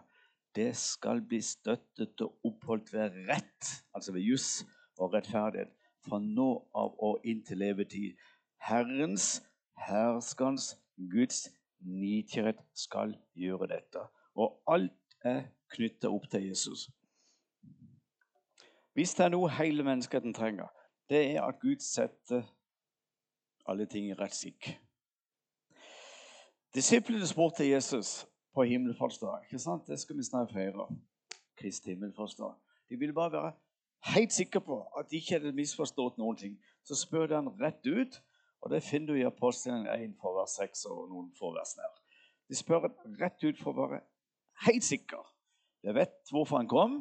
Det 0.54 0.76
skal 0.76 1.22
bli 1.22 1.40
støttet 1.42 2.20
og 2.20 2.38
oppholdt 2.44 2.92
ved 2.92 3.10
rett, 3.28 3.70
altså 3.94 4.12
ved 4.12 4.20
juss 4.20 4.66
og 4.98 5.14
rettferdighet, 5.14 5.72
fra 6.06 6.20
nå 6.22 6.48
av 6.76 6.94
og 7.02 7.24
inn 7.26 7.42
til 7.44 7.58
levetid. 7.58 8.14
Herrens, 8.62 9.42
herskans, 9.88 10.74
Guds 11.10 11.48
nitierhet 11.80 12.60
skal 12.74 13.16
gjøre 13.34 13.66
dette. 13.72 14.04
Og 14.34 14.60
alt 14.70 15.18
er 15.24 15.48
knytta 15.74 16.10
opp 16.12 16.28
til 16.30 16.48
Jesus. 16.48 16.88
Hvis 18.94 19.16
det 19.18 19.26
er 19.26 19.34
noe 19.34 19.50
hele 19.50 19.82
menneskeheten 19.82 20.34
trenger, 20.36 20.70
det 21.10 21.24
er 21.34 21.42
at 21.42 21.58
Gud 21.60 21.82
setter 21.82 22.44
alle 23.66 23.88
ting 23.90 24.06
i 24.10 24.16
rett 24.18 24.36
skikk. 24.36 24.70
Disiplene 26.74 27.26
spurte 27.26 27.64
Jesus 27.68 28.26
på 28.54 28.64
himmelfartsdag. 28.66 29.44
ikke 29.44 29.58
sant? 29.58 29.86
Det 29.86 30.00
skal 30.00 30.16
vi 30.16 30.22
snart 30.22 30.52
feire. 30.52 30.88
Kristi 31.56 31.90
himmelfartsdag. 31.90 32.54
De 32.88 32.96
ville 32.98 33.14
bare 33.14 33.32
være 33.32 33.52
helt 34.14 34.32
sikre 34.32 34.60
på 34.60 34.80
at 34.98 35.10
de 35.10 35.16
ikke 35.16 35.36
hadde 35.36 35.52
misforstått 35.54 36.18
noen 36.18 36.36
ting. 36.36 36.56
Så 36.82 36.98
spør 36.98 37.28
de 37.30 37.36
han 37.38 37.50
rett 37.60 37.86
ut, 37.86 38.18
og 38.60 38.70
det 38.70 38.82
finner 38.82 39.14
du 39.14 39.20
i 39.20 39.26
Apostelen 39.28 39.86
1 39.86 40.16
for 40.18 40.34
vers 40.40 40.56
6 40.58 40.84
og 40.90 41.12
noen 41.12 41.28
få 41.38 41.52
vers 41.54 41.76
nær. 41.78 41.92
De 42.50 42.58
spør 42.58 42.88
rett 43.20 43.46
ut 43.46 43.62
for 43.62 43.70
å 43.70 43.86
være 43.86 44.02
helt 44.66 44.84
sikre. 44.84 45.22
De 45.86 45.94
vet 45.94 46.34
hvorfor 46.34 46.58
han 46.58 46.68
kom. 46.68 46.98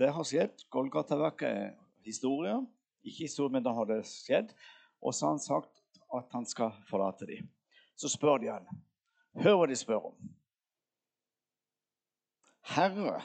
Det 0.00 0.08
har 0.16 0.24
skjedd. 0.24 0.64
Golgata-verket 0.72 1.48
er 1.50 1.76
historie. 2.08 2.56
Ikke 3.04 3.28
historie, 3.28 3.52
men 3.52 3.68
da 3.68 3.76
har 3.76 3.84
det 3.92 4.00
skjedd. 4.08 4.56
Og 5.04 5.12
så 5.12 5.28
har 5.28 5.36
han 5.36 5.44
sagt 5.44 5.84
at 6.08 6.32
han 6.32 6.48
skal 6.48 6.72
forlate 6.88 7.28
dem. 7.28 7.52
Så 8.00 8.08
spør 8.08 8.40
de 8.40 8.48
han. 8.48 8.66
Hør 9.42 9.58
hva 9.58 9.66
de 9.66 9.76
spør 9.76 10.10
om. 10.10 10.16
Herre, 12.74 13.18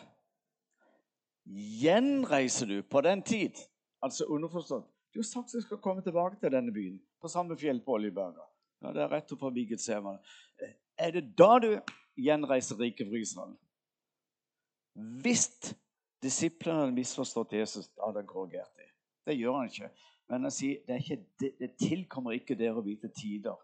gjenreiser 1.81 2.69
du 2.69 2.81
på 2.83 3.01
den 3.05 3.21
tid? 3.21 3.59
Altså 4.01 4.25
underforstått. 4.25 4.87
Du 5.13 5.19
har 5.19 5.27
sagt 5.27 5.53
at 5.53 5.61
du 5.61 5.65
skal 5.65 5.81
komme 5.81 6.01
tilbake 6.05 6.37
til 6.41 6.51
denne 6.53 6.73
byen, 6.73 6.99
på 7.21 7.27
samme 7.27 7.57
fjell 7.57 7.81
på 7.85 7.95
Oljeberga. 7.97 8.45
Ja, 8.83 8.91
det 8.93 9.01
er 9.03 9.11
rett 9.11 9.31
opp 9.33 9.41
forbi 9.43 9.65
Getsemane. 9.69 10.19
Er 10.99 11.15
det 11.15 11.23
da 11.37 11.55
du 11.59 11.71
gjenreiser 12.19 12.79
riket 12.79 13.09
fra 13.09 13.19
Israel? 13.19 13.55
Hvis 15.23 15.47
disiplene 16.23 16.83
hadde 16.83 16.95
misforstått 16.95 17.55
Jesus, 17.57 17.89
da 17.95 18.09
hadde 18.09 18.23
han 18.23 18.29
korrigert 18.29 18.71
dem. 18.77 18.91
Det 19.25 19.37
gjør 19.37 19.57
han 19.59 19.71
ikke. 19.71 19.89
Men 20.29 20.45
han 20.45 20.53
sier 20.53 20.83
det, 20.87 20.99
ikke, 21.03 21.49
det 21.59 21.71
tilkommer 21.79 22.37
ikke 22.37 22.57
dere 22.59 22.79
å 22.79 22.85
vite 22.85 23.09
tider 23.15 23.57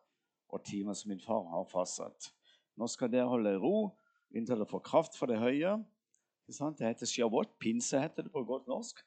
og 0.50 0.64
timer 0.66 0.98
som 0.98 1.12
min 1.12 1.22
far 1.22 1.46
har 1.52 1.68
fastsatt. 1.70 2.32
Nå 2.76 2.88
skal 2.92 3.12
dere 3.12 3.30
holde 3.32 3.56
ro 3.62 3.78
inntil 4.36 4.60
dere 4.60 4.70
får 4.70 4.84
kraft 4.86 5.18
for 5.20 5.32
det 5.32 5.40
høye. 5.40 5.78
Det 6.46 6.86
heter 6.86 7.10
Shabbat. 7.10 7.56
Pinse 7.60 8.00
heter 8.00 8.28
det 8.28 8.34
på 8.34 8.44
godt 8.46 8.68
norsk. 8.70 9.00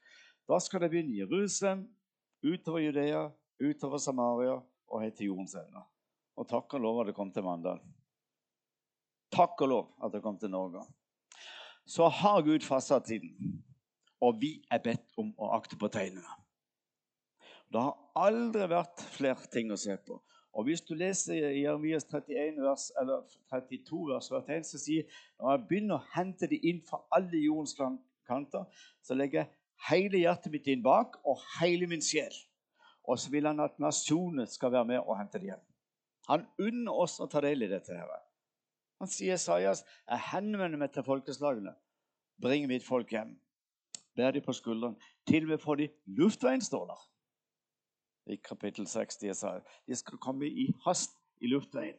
Da 0.49 0.59
skal 0.63 0.83
det 0.83 0.91
begynne 0.91 1.13
i 1.13 1.21
Jerusalem, 1.21 1.85
utover 2.43 2.81
Judea, 2.81 3.29
utover 3.61 4.01
Samaria 4.01 4.57
og 4.89 5.03
helt 5.03 5.17
til 5.19 5.31
jordens 5.31 5.55
ende. 5.59 5.83
Og 6.39 6.49
takk 6.49 6.75
og 6.79 6.83
lov 6.83 7.01
at 7.03 7.11
det 7.11 7.17
kom 7.19 7.31
til 7.35 7.45
Mandal. 7.45 7.81
Takk 9.35 9.61
og 9.67 9.69
lov 9.69 9.91
at 10.05 10.15
det 10.15 10.23
kom 10.25 10.39
til 10.41 10.51
Norge. 10.51 10.87
Så 11.89 12.09
har 12.09 12.43
Gud 12.45 12.65
fastsatt 12.65 13.07
tiden, 13.09 13.63
og 14.21 14.41
vi 14.41 14.59
er 14.71 14.81
bedt 14.85 15.13
om 15.21 15.31
å 15.37 15.53
akte 15.57 15.77
på 15.81 15.89
tegnene. 15.93 16.37
Det 17.69 17.81
har 17.81 17.97
aldri 18.17 18.65
vært 18.71 19.05
flere 19.13 19.49
ting 19.53 19.73
å 19.73 19.77
se 19.81 19.97
på. 20.07 20.17
Og 20.59 20.65
Hvis 20.65 20.81
du 20.81 20.95
leser 20.95 21.35
Jeremias 21.55 22.05
31 22.05 22.63
vers, 22.63 22.93
eller 23.01 23.21
32 23.51 23.99
vers 24.11 24.31
41, 24.31 24.65
så 24.67 24.79
sier 24.83 25.19
når 25.39 25.53
jeg 25.53 25.67
begynner 25.69 26.01
å 26.01 26.07
hente 26.17 26.49
det 26.51 26.59
inn 26.67 26.81
fra 26.83 26.99
alle 27.15 27.39
jordens 27.39 27.77
kanter, 28.27 28.65
så 28.99 29.15
legger 29.15 29.45
jeg 29.45 29.53
hele 29.87 30.25
hjertet 30.25 30.51
mitt 30.51 30.67
inn 30.67 30.83
bak 30.83 31.15
og 31.23 31.45
hele 31.61 31.87
min 31.87 32.03
sjel. 32.03 32.35
Og 33.07 33.21
så 33.23 33.31
vil 33.31 33.47
han 33.47 33.63
at 33.63 33.79
nasjonen 33.79 34.51
skal 34.51 34.75
være 34.75 34.89
med 34.89 34.99
og 35.05 35.15
hente 35.21 35.39
det 35.39 35.53
hjem. 35.53 35.63
Han 36.27 36.49
unner 36.67 37.05
oss 37.05 37.21
å 37.23 37.31
ta 37.31 37.45
del 37.45 37.63
i 37.63 37.71
dette. 37.71 37.95
her. 37.95 38.11
Han 38.99 39.15
sier 39.15 39.39
Sajas, 39.39 39.85
jeg 40.11 40.27
henvender 40.33 40.83
meg 40.83 40.91
til 40.91 41.07
folkeslagene. 41.07 41.77
Bring 42.43 42.67
mitt 42.67 42.83
folk 42.83 43.15
hjem. 43.15 43.37
Bær 44.19 44.35
de 44.35 44.43
på 44.43 44.59
skulderen. 44.59 44.99
Til 45.23 45.47
og 45.47 45.55
med 45.55 45.63
får 45.63 45.85
de 45.85 45.89
luftveien, 46.19 46.61
står 46.61 46.91
der 46.91 47.07
i 48.29 48.37
kapittel 48.37 48.87
6. 48.87 49.17
De, 49.23 49.33
sa, 49.35 49.57
de 49.87 49.97
skal 49.97 50.21
komme 50.23 50.49
i 50.49 50.69
hast 50.85 51.17
i 51.41 51.51
luftveien. 51.51 51.97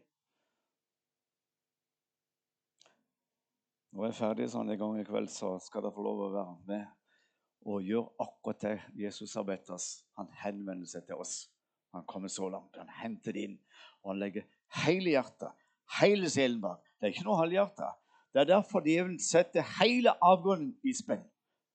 Når 3.89 4.05
jeg 4.05 4.13
er 4.13 4.19
ferdig 4.19 4.49
sånn 4.51 4.69
en 4.69 4.79
gang 4.79 4.99
i 5.01 5.05
kveld, 5.07 5.31
så 5.33 5.55
skal 5.65 5.83
dere 5.83 5.95
få 5.95 6.03
lov 6.05 6.19
å 6.27 6.33
være 6.33 6.57
med 6.69 7.69
og 7.69 7.83
gjøre 7.83 8.23
akkurat 8.23 8.61
det 8.61 8.75
Jesus 9.01 9.33
har 9.35 9.47
bedt 9.47 9.71
oss. 9.73 9.87
Han 10.19 10.29
henvender 10.43 10.87
seg 10.87 11.07
til 11.07 11.19
oss. 11.19 11.49
Han 11.97 12.05
kommer 12.07 12.29
så 12.31 12.47
langt. 12.53 12.77
Han 12.77 12.91
henter 13.01 13.33
det 13.35 13.47
inn. 13.47 13.57
Og 14.03 14.13
han 14.13 14.21
legger 14.21 14.45
hele 14.85 15.15
hjertet, 15.15 15.65
hele 15.99 16.29
sjelen 16.29 16.61
bak. 16.63 16.85
Det 16.99 17.09
er 17.09 17.15
ikke 17.15 17.25
noe 17.27 17.39
halvhjerte. 17.41 17.89
Det 18.29 18.43
er 18.43 18.51
derfor 18.51 18.85
djevelen 18.85 19.17
setter 19.19 19.65
hele 19.79 20.13
avgrunnen 20.21 20.75
i 20.85 20.93
spenn 20.93 21.25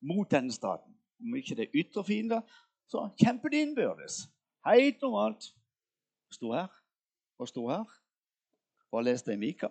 mot 0.06 0.30
denne 0.30 0.54
staten. 0.54 0.94
Om 1.18 1.34
ikke 1.40 1.56
det 1.58 1.66
er 1.66 1.80
ytre 1.82 2.04
fiender, 2.06 2.44
så 2.86 3.08
kjemper 3.18 3.50
de 3.50 3.62
innbyrdes. 3.64 4.22
Helt 4.66 5.03
normalt. 5.03 5.44
Sto 6.33 6.53
her 6.53 6.68
og 7.38 7.48
sto 7.48 7.68
her. 7.68 7.85
og 8.92 9.03
leste 9.05 9.33
i 9.33 9.37
Mika? 9.37 9.68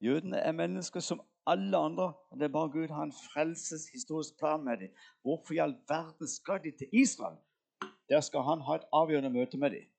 Jødene 0.00 0.38
er 0.38 0.52
mennesker 0.52 1.00
som 1.00 1.20
alle 1.46 1.76
andre. 1.76 2.12
og 2.30 2.38
Det 2.38 2.44
er 2.44 2.52
bare 2.52 2.70
Gud 2.70 2.88
har 2.88 3.02
en 3.02 3.12
frelseshistorisk 3.12 4.38
plan 4.38 4.64
med 4.64 4.76
dem. 4.76 4.94
Hvorfor 5.22 5.54
i 5.54 5.58
all 5.58 5.76
verden 5.88 6.28
skal 6.28 6.62
de 6.64 6.70
til 6.70 6.88
Israel? 6.92 7.36
Der 8.08 8.20
skal 8.20 8.40
han 8.40 8.60
ha 8.60 8.74
et 8.74 8.86
avgjørende 8.92 9.30
møte 9.30 9.58
med 9.58 9.70
dem. 9.70 9.90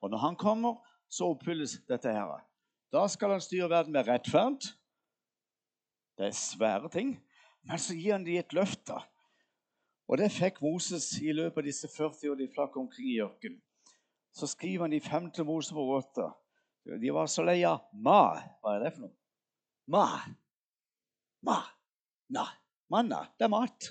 Og 0.00 0.10
når 0.10 0.18
han 0.18 0.36
kommer, 0.36 0.88
så 1.08 1.24
oppfylles 1.24 1.78
dette 1.88 2.12
her. 2.12 2.44
Da 2.92 3.06
skal 3.08 3.30
han 3.30 3.40
styre 3.40 3.70
verden 3.70 3.92
med 3.92 4.08
rettferd. 4.08 4.60
Det 6.18 6.26
er 6.26 6.30
svære 6.30 6.88
ting. 6.88 7.16
Men 7.62 7.78
så 7.78 7.94
gir 7.94 8.12
han 8.12 8.26
dem 8.26 8.36
et 8.38 8.52
løfte. 8.52 8.98
Og 10.12 10.18
det 10.20 10.28
fikk 10.28 10.58
Moses 10.60 11.06
i 11.24 11.32
løpet 11.32 11.62
av 11.62 11.64
disse 11.64 11.88
40 11.88 12.34
år 12.34 12.36
de 12.36 12.46
flakk 12.52 12.74
omkring 12.76 13.06
i 13.14 13.20
ørkenen. 13.24 13.62
Så 14.36 14.44
skriver 14.50 14.84
han 14.84 14.92
i 14.92 15.00
5. 15.00 15.30
Mosebok 15.48 16.04
8.: 16.04 16.26
De 17.00 17.12
var 17.16 17.30
så 17.32 17.44
lei 17.44 17.62
av 17.64 17.86
ma. 17.92 18.36
Hva 18.60 18.74
er 18.76 18.84
det 18.84 18.90
for 18.92 19.06
noe? 19.06 19.14
Ma. 19.88 20.04
Ma. 21.48 21.56
Na. 22.28 22.44
Manna. 22.92 23.22
Det 23.38 23.46
er 23.46 23.52
mat. 23.52 23.88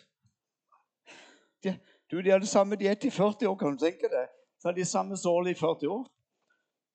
De, 1.63 1.73
du, 2.11 2.21
de 2.21 2.33
hadde 2.35 2.49
samme 2.49 2.77
diett 2.77 3.05
i 3.05 3.09
40 3.09 3.49
år, 3.49 3.57
kan 3.57 3.73
du 3.73 3.81
tenke 3.81 4.09
deg. 4.09 4.29
Så 4.61 4.69
hadde 4.69 4.81
de 4.83 4.85
samme 4.85 5.17
såle 5.17 5.55
i 5.55 5.57
40 5.57 5.89
år. 5.89 6.05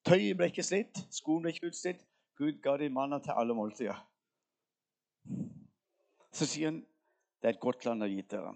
Tøyet 0.06 0.38
ble 0.38 0.50
ikke 0.52 0.66
slitt, 0.66 1.02
skoene 1.10 1.48
ble 1.48 1.56
ikke 1.56 1.72
utslitt. 1.72 2.06
Gud 2.38 2.62
ga 2.62 2.76
dem 2.78 2.94
manna 2.94 3.18
til 3.18 3.34
alle 3.34 3.58
måltider. 3.58 3.98
Så 6.30 6.46
sier 6.46 6.70
han 6.70 6.80
det 7.42 7.50
er 7.50 7.56
et 7.56 7.62
godt 7.62 7.84
land 7.88 8.06
å 8.06 8.10
gi 8.10 8.22
dere. 8.30 8.54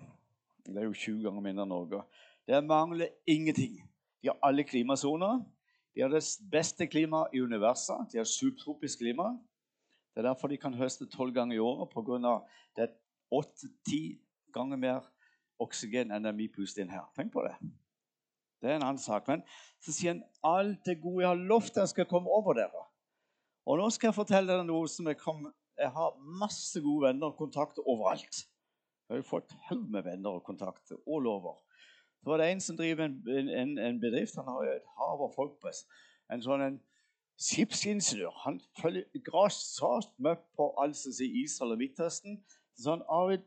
Det 0.66 0.76
er 0.76 0.88
jo 0.88 0.96
20 0.96 1.22
ganger 1.26 1.44
mindre 1.44 1.64
enn 1.66 1.72
Norge. 1.72 2.02
Det 2.46 2.60
mangler 2.64 3.12
ingenting. 3.26 3.80
De 4.22 4.28
har 4.28 4.38
alle 4.46 4.64
klimasoner. 4.64 5.40
De 5.94 6.02
har 6.04 6.12
det 6.12 6.22
beste 6.50 6.86
klimaet 6.86 7.34
i 7.34 7.42
universet. 7.42 8.08
De 8.12 8.18
har 8.20 8.28
subtropisk 8.28 8.98
klima. 9.02 9.32
Det 10.14 10.22
er 10.22 10.28
derfor 10.28 10.50
de 10.50 10.58
kan 10.60 10.74
høste 10.74 11.06
tolv 11.10 11.34
ganger 11.34 11.56
i 11.56 11.62
året 11.62 11.90
pga. 11.94 12.40
det 12.76 12.82
er 12.82 12.96
åtte-ti 13.30 14.20
ganger 14.52 14.76
mer 14.76 15.06
oksygen 15.60 16.10
enn 16.10 16.24
det 16.24 16.34
vi 16.36 16.48
puster 16.48 16.82
inn 16.82 16.90
her. 16.90 17.06
Tenk 17.16 17.32
på 17.32 17.44
det. 17.46 17.54
Det 18.60 18.70
er 18.70 18.76
en 18.76 18.86
annen 18.86 18.98
sak. 18.98 19.28
Men 19.28 19.42
så 19.80 19.92
sier 19.94 20.14
han 20.14 20.24
alt 20.44 20.84
det 20.86 21.00
gode 21.00 21.22
jeg 21.22 21.30
har 21.30 21.46
lovt 21.52 21.74
dere, 21.74 21.88
skal 21.88 22.08
komme 22.10 22.30
over 22.30 22.58
dere. 22.58 22.86
Og 23.66 23.78
nå 23.78 23.88
skal 23.94 24.10
jeg 24.10 24.18
fortelle 24.18 24.50
dere 24.50 24.66
noe 24.66 24.88
som 24.90 25.08
jeg, 25.08 25.18
kom, 25.20 25.46
jeg 25.78 25.92
har 25.94 26.16
masse 26.40 26.80
gode 26.82 27.08
venner 27.08 27.30
og 27.30 27.38
kontakter 27.38 27.86
overalt. 27.86 28.44
Jeg 29.10 29.16
har 29.16 29.24
jo 29.24 29.26
fått 29.26 29.52
haug 29.66 29.88
med 29.90 30.04
venner 30.06 30.36
og 30.38 30.44
kontakter 30.46 30.94
all 31.10 31.24
over. 31.26 31.56
Så 32.22 32.30
var 32.30 32.38
det 32.38 32.44
en 32.52 32.60
som 32.62 32.76
driver 32.78 33.08
en, 33.08 33.48
en, 33.50 33.72
en 33.82 33.98
bedrift. 33.98 34.36
Han 34.38 34.46
har 34.46 34.68
jo 34.68 34.76
et 34.76 34.92
hav 35.00 35.24
av 35.24 35.32
folk 35.34 35.56
på. 35.58 35.72
En 36.30 36.44
sånn 36.44 36.62
en 36.62 36.76
skipsingeniør. 37.42 38.30
Han 38.44 38.60
følger 38.78 39.24
grassat 39.26 40.12
med 40.22 40.38
på 40.54 40.68
alt 40.78 41.00
som 41.00 41.16
sier 41.16 41.42
Israel 41.42 41.74
og 41.74 41.82
Midtøsten. 41.82 42.38
Så 42.78 42.94
han, 42.94 43.02
Arvid, 43.10 43.42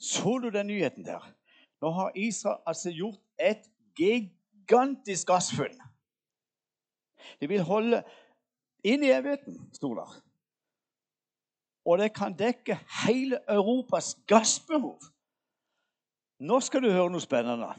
så 0.00 0.38
du 0.40 0.48
den 0.48 0.72
nyheten 0.72 1.04
der? 1.04 1.28
Nå 1.84 1.92
har 1.92 2.16
Israel 2.16 2.64
altså 2.64 2.96
gjort 2.96 3.20
et 3.36 3.68
gigantisk 4.00 5.28
gassfunn. 5.28 5.76
De 7.44 7.52
vil 7.52 7.68
holde 7.68 8.00
inn 8.88 9.04
i 9.04 9.12
evigheten, 9.12 9.60
sto 9.76 9.92
der. 10.00 10.16
Og 11.84 11.98
det 11.98 12.12
kan 12.14 12.34
dekke 12.38 12.78
hele 13.06 13.38
Europas 13.50 14.14
gassbehov. 14.26 15.00
Nå 16.40 16.60
skal 16.60 16.82
du 16.82 16.90
høre 16.90 17.10
noe 17.10 17.22
spennende. 17.22 17.70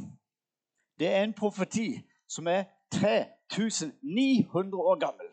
Det 0.99 1.07
er 1.07 1.23
en 1.23 1.35
profeti 1.35 1.95
som 2.27 2.47
er 2.47 2.65
3900 2.93 4.77
år 4.77 4.99
gammel. 4.99 5.29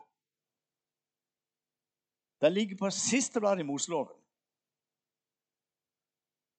Den 2.40 2.52
ligger 2.52 2.76
på 2.76 2.90
siste 2.90 3.40
blad 3.40 3.60
i 3.60 3.66
Moseloven. 3.66 4.16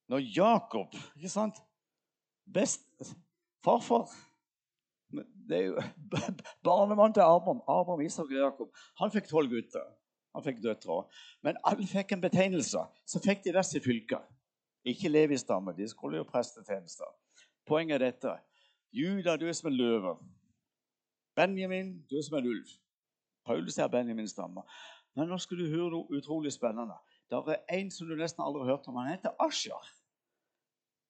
Når 0.07 0.19
Jakob 0.35 0.95
ikke 1.15 1.29
sant? 1.29 1.55
Best, 2.53 2.83
Farfar 3.63 4.11
det 5.49 5.57
er 5.57 5.65
jo 5.65 5.81
Barnemann 6.65 7.13
til 7.13 7.21
Abraham, 7.21 7.61
Abraham, 7.67 8.01
Isak 8.01 8.25
og 8.25 8.37
Jakob. 8.37 8.69
Han 8.99 9.11
fikk 9.11 9.27
tolv 9.29 9.49
gutter. 9.51 9.87
Han 10.35 10.43
fikk 10.43 10.61
døtre 10.63 10.93
òg. 10.93 11.23
Men 11.43 11.57
alle 11.67 11.87
fikk 11.87 12.13
en 12.15 12.21
betegnelse. 12.21 12.83
Så 13.05 13.21
fikk 13.23 13.43
de 13.45 13.55
disse 13.57 13.81
fylker. 13.83 14.21
Ikke 14.85 15.09
Levi-stamme, 15.09 15.73
De 15.77 15.87
skulle 15.87 16.17
jo 16.17 16.23
prestetjenester. 16.23 17.09
Poenget 17.65 18.01
er 18.01 18.05
dette. 18.05 18.37
Juda, 18.93 19.37
du 19.37 19.47
er 19.47 19.53
som 19.53 19.69
en 19.71 19.77
løve. 19.77 20.15
Benjamin, 21.35 22.01
du 22.09 22.17
er 22.17 22.21
som 22.21 22.37
en 22.37 22.47
ulv. 22.47 22.67
Paulus 23.45 23.77
er 23.77 23.87
Benjamins 23.87 24.31
stamme. 24.31 24.61
Men 25.15 25.27
nå 25.27 25.37
skal 25.37 25.59
du 25.59 25.67
høre 25.67 25.91
noe 25.91 26.17
utrolig 26.17 26.53
spennende. 26.53 26.95
Det 27.29 27.39
er 27.47 27.79
en 27.79 27.91
som 27.91 28.07
du 28.07 28.15
nesten 28.15 28.43
aldri 28.43 28.63
har 28.63 28.75
hørt 28.75 28.87
om. 28.87 28.99
Han 28.99 29.11
heter 29.11 29.35
Asher. 29.39 29.87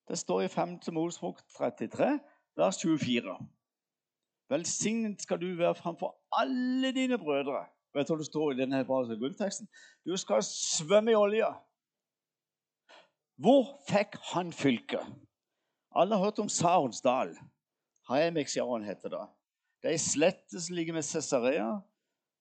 Det 0.08 0.18
står 0.18 0.42
i 0.42 0.48
5. 0.48 0.80
Mosebok 0.94 1.42
33, 1.58 2.20
vers 2.58 2.82
24. 2.82 3.38
Velsignet 4.50 5.22
skal 5.22 5.40
du 5.42 5.54
være 5.56 5.76
framfor 5.76 6.16
alle 6.36 6.92
dine 6.92 7.18
brødre. 7.18 7.66
Vet 7.94 8.08
du 8.08 8.14
hva 8.14 8.22
det 8.22 8.30
står 8.30 8.54
i 8.54 8.60
denne 8.62 8.80
hebraiske 8.80 9.18
grunnteksten? 9.20 9.68
Du 10.08 10.16
skal 10.20 10.44
svømme 10.48 11.12
i 11.12 11.18
olje. 11.18 11.50
Hvor 13.42 13.74
fikk 13.90 14.16
han 14.32 14.54
fylket? 14.56 15.04
Alle 15.92 16.16
har 16.16 16.30
hørt 16.30 16.40
om 16.40 16.50
Sarons 16.50 17.02
dal. 17.04 17.34
Haemexian 18.08 18.86
heter 18.88 19.12
det. 19.12 19.24
Det 19.82 19.90
er 19.90 19.98
ei 19.98 20.04
slette 20.04 20.62
som 20.62 20.76
ligger 20.78 20.96
med 20.96 21.04
Cesarea, 21.08 21.72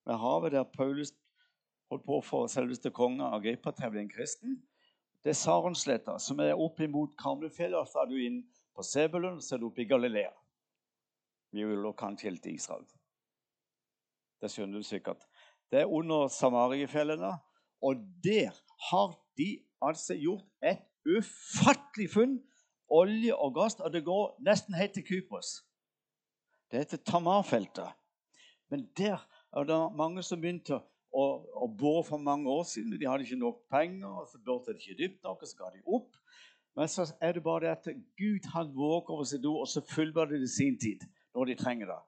ved 0.07 0.21
havet 0.21 0.53
der 0.53 0.69
Paulus 0.77 1.15
holdt 1.91 2.05
på 2.07 2.21
for 2.23 2.51
selveste 2.53 2.93
konge 2.95 3.27
Agrippa 3.27 3.73
til 3.75 3.89
å 3.89 3.95
bli 3.95 4.05
en 4.05 4.13
kristen. 4.13 4.59
Det 5.25 5.33
er 5.33 5.41
Saronsletta, 5.41 6.19
som 6.23 6.41
er 6.41 6.57
opp 6.57 6.81
imot 6.81 7.17
Karmelfjellet. 7.21 7.89
Så 7.89 8.03
er 8.03 8.09
du 8.09 8.17
inn 8.21 8.41
på 8.77 8.85
Sebulun, 8.87 9.41
så 9.43 9.57
er 9.57 9.63
du 9.63 9.69
oppe 9.69 9.85
i 9.85 9.89
Galilea. 9.89 10.33
Vi 11.51 11.65
vil 11.67 11.83
jo 11.85 11.97
kanskje 11.97 12.31
helt 12.31 12.43
til 12.45 12.61
Israel. 12.61 12.87
Det 14.41 14.51
skjønner 14.51 14.81
du 14.81 14.87
sikkert. 14.87 15.25
Det 15.71 15.83
er 15.83 15.93
under 15.93 16.29
Samariefjellene. 16.29 17.33
Og 17.83 17.97
der 18.25 18.53
har 18.91 19.17
de 19.39 19.51
altså 19.83 20.15
gjort 20.15 20.45
et 20.63 20.83
ufattelig 21.07 22.11
funn. 22.11 22.39
Olje 22.91 23.35
og 23.35 23.55
gass. 23.55 23.79
Og 23.81 23.93
det 23.93 24.05
går 24.05 24.37
nesten 24.47 24.75
helt 24.75 24.93
til 24.97 25.07
Kypros. 25.07 25.61
Det 26.71 26.79
heter 26.79 26.97
Tamar-feltet. 27.07 27.93
Men 28.71 28.89
der 28.97 29.19
er 29.57 29.65
det 29.65 29.79
mange 29.97 30.23
som 30.23 30.41
begynte 30.41 30.79
å, 31.11 31.25
å 31.43 31.67
bore 31.79 32.05
for 32.07 32.23
mange 32.23 32.51
år 32.51 32.65
siden. 32.71 32.95
De 32.99 33.09
hadde 33.09 33.27
ikke 33.27 33.41
nok 33.41 33.65
penger, 33.71 34.07
og 34.07 34.29
så 34.31 34.39
borte 34.47 34.75
det 34.75 34.83
ikke 34.85 34.99
dypt 35.03 35.25
nok, 35.27 35.43
og 35.43 35.51
så 35.51 35.59
ga 35.59 35.71
de 35.75 35.83
opp. 35.87 36.19
Men 36.79 36.91
så 36.91 37.09
er 37.21 37.35
det 37.35 37.43
bare 37.43 37.65
det 37.65 37.73
at 37.73 37.89
Gud 38.19 38.47
han 38.55 38.71
våger 38.75 39.11
over 39.17 39.27
sitt 39.27 39.47
ord, 39.47 39.65
og 39.65 39.69
så 39.69 39.83
fullbyrder 39.91 40.39
det 40.39 40.51
sin 40.53 40.79
tid 40.79 41.03
når 41.35 41.51
de 41.51 41.59
trenger 41.59 41.91
det. 41.91 41.99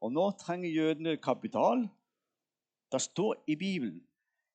Og 0.00 0.12
nå 0.12 0.30
trenger 0.38 0.70
jødene 0.70 1.16
kapital. 1.16 1.88
Det 2.92 3.00
står 3.02 3.44
i 3.46 3.56
Bibelen, 3.56 4.00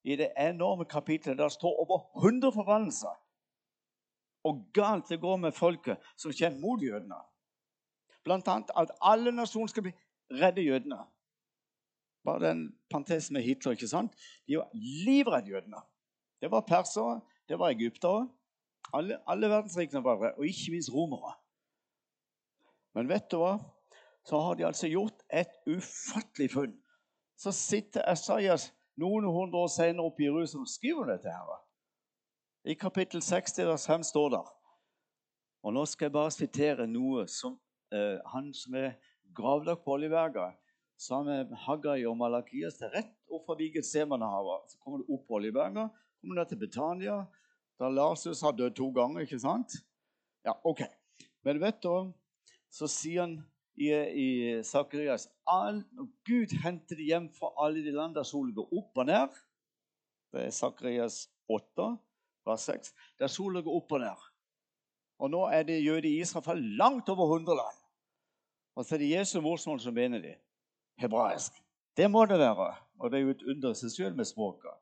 i 0.04 0.16
det 0.16 0.32
enorme 0.40 0.86
kapitlet, 0.86 1.38
der 1.38 1.50
står 1.50 1.80
over 1.84 2.20
100 2.20 2.52
forbannelser. 2.52 3.20
Og 4.44 4.66
galt 4.74 5.10
det 5.10 5.22
går 5.22 5.38
med 5.38 5.52
folket 5.52 5.98
som 6.18 6.32
kjenner 6.32 6.60
mot 6.60 6.82
jødene. 6.82 7.20
Blant 8.24 8.48
annet 8.48 8.72
at 8.80 8.92
alle 9.02 9.32
nasjoner 9.32 9.72
skal 9.72 9.84
bli 9.88 9.94
redde 10.32 10.64
jødene. 10.64 11.00
Bare 12.24 12.48
den 12.48 12.76
pantesen 12.90 13.34
med 13.34 13.44
Hitler. 13.44 13.72
ikke 13.72 13.88
sant? 13.88 14.16
De 14.48 14.58
var 14.58 14.70
livredde 14.74 15.50
jødene. 15.50 15.82
Det 16.42 16.52
var 16.52 16.62
persere, 16.68 17.22
det 17.50 17.60
var 17.60 17.70
egyptere. 17.70 18.30
Alle, 18.94 19.20
alle 19.28 19.50
verdensrikene 19.50 20.04
var 20.04 20.20
det, 20.22 20.34
og 20.38 20.48
ikke 20.48 20.72
minst 20.72 20.92
romere. 20.94 21.34
Men 22.94 23.10
vet 23.10 23.32
du 23.32 23.38
hva? 23.42 23.58
Så 24.24 24.40
har 24.40 24.56
de 24.56 24.66
altså 24.66 24.88
gjort 24.88 25.24
et 25.34 25.52
ufattelig 25.68 26.52
funn. 26.54 26.74
Så 27.36 27.52
sitter 27.52 28.06
Esaias 28.12 28.70
noen 29.00 29.26
hundre 29.26 29.66
år 29.66 29.72
senere 29.74 30.06
oppe 30.08 30.24
i 30.24 30.30
Jerusalem 30.30 30.68
og 30.68 30.72
skriver 30.72 31.10
dette. 31.12 31.30
her. 31.30 31.64
I 32.64 32.74
kapittel 32.80 33.22
60 33.22 33.66
vers 33.68 33.88
5 33.88 34.04
står 34.04 34.30
det 34.30 34.44
Og 35.64 35.74
nå 35.74 35.86
skal 35.86 36.06
jeg 36.06 36.14
bare 36.14 36.32
sitere 36.32 36.88
noe 36.88 37.26
som 37.28 37.58
eh, 37.92 38.20
han 38.32 38.54
som 38.54 38.76
er 38.76 38.96
gravlagt 39.36 39.84
på 39.84 39.96
Oljeberget, 39.96 40.56
sammen 40.98 41.48
med 41.50 41.58
Haggai 41.58 42.06
og 42.06 42.18
Malakias 42.18 42.78
til 42.78 42.92
rett 42.94 43.14
opp 43.32 43.50
Viget 43.58 43.82
Getsemanehavet. 43.82 44.72
Så 44.72 44.80
kommer 44.80 45.02
du 45.02 45.14
opp 45.14 45.26
på 45.28 45.40
Oljeberget, 45.40 45.90
kommer 46.22 46.40
du 46.40 46.50
til 46.50 46.60
Betania, 46.60 47.26
da 47.80 47.90
Larsus 47.90 48.42
har 48.42 48.52
dødd 48.52 48.76
to 48.76 48.90
ganger. 48.92 49.22
ikke 49.22 49.40
sant? 49.40 49.74
Ja, 50.46 50.54
ok. 50.64 50.84
Men 51.44 51.60
vet 51.60 51.82
du, 51.84 52.12
så 52.72 52.88
sier 52.88 53.26
han 53.26 53.40
i, 53.76 53.90
i 53.90 54.28
Sakarias 54.64 55.28
Gud 56.28 56.54
henter 56.64 57.00
det 57.00 57.08
hjem 57.08 57.30
fra 57.34 57.50
alle 57.66 57.82
de 57.86 57.94
land 57.96 58.16
der 58.16 58.28
solen 58.28 58.54
går 58.56 58.70
opp 58.70 59.02
og 59.02 59.08
ned 59.10 59.40
Det 60.34 60.48
er 60.48 60.54
Sakarias 60.54 61.28
8, 61.50 61.88
vers 62.46 62.68
6. 62.70 62.94
Der 63.20 63.30
solen 63.30 63.64
går 63.64 63.76
opp 63.78 63.92
og 63.94 64.00
ned. 64.02 64.22
Og 65.22 65.30
nå 65.30 65.44
er 65.54 65.66
det 65.68 65.84
jøder 65.84 66.08
i 66.10 66.20
Israel 66.24 66.46
fra 66.46 66.56
langt 66.58 67.10
over 67.10 67.36
100 67.36 67.58
land. 67.58 67.82
Og 68.76 68.86
så 68.86 68.96
er 68.96 69.04
det 69.04 69.12
Jesu 69.12 69.42
morsmål 69.42 69.80
som 69.80 69.94
mener 69.94 70.24
de 70.24 70.34
hebraisk. 70.98 71.54
Det 71.98 72.10
må 72.10 72.26
det 72.26 72.40
være. 72.40 72.74
Og 73.00 73.12
det 73.12 73.20
er 73.20 73.24
jo 73.28 73.36
et 73.36 73.46
under 73.54 73.78
seg 73.78 73.94
selv 73.94 74.18
med 74.18 74.26
språket. 74.26 74.74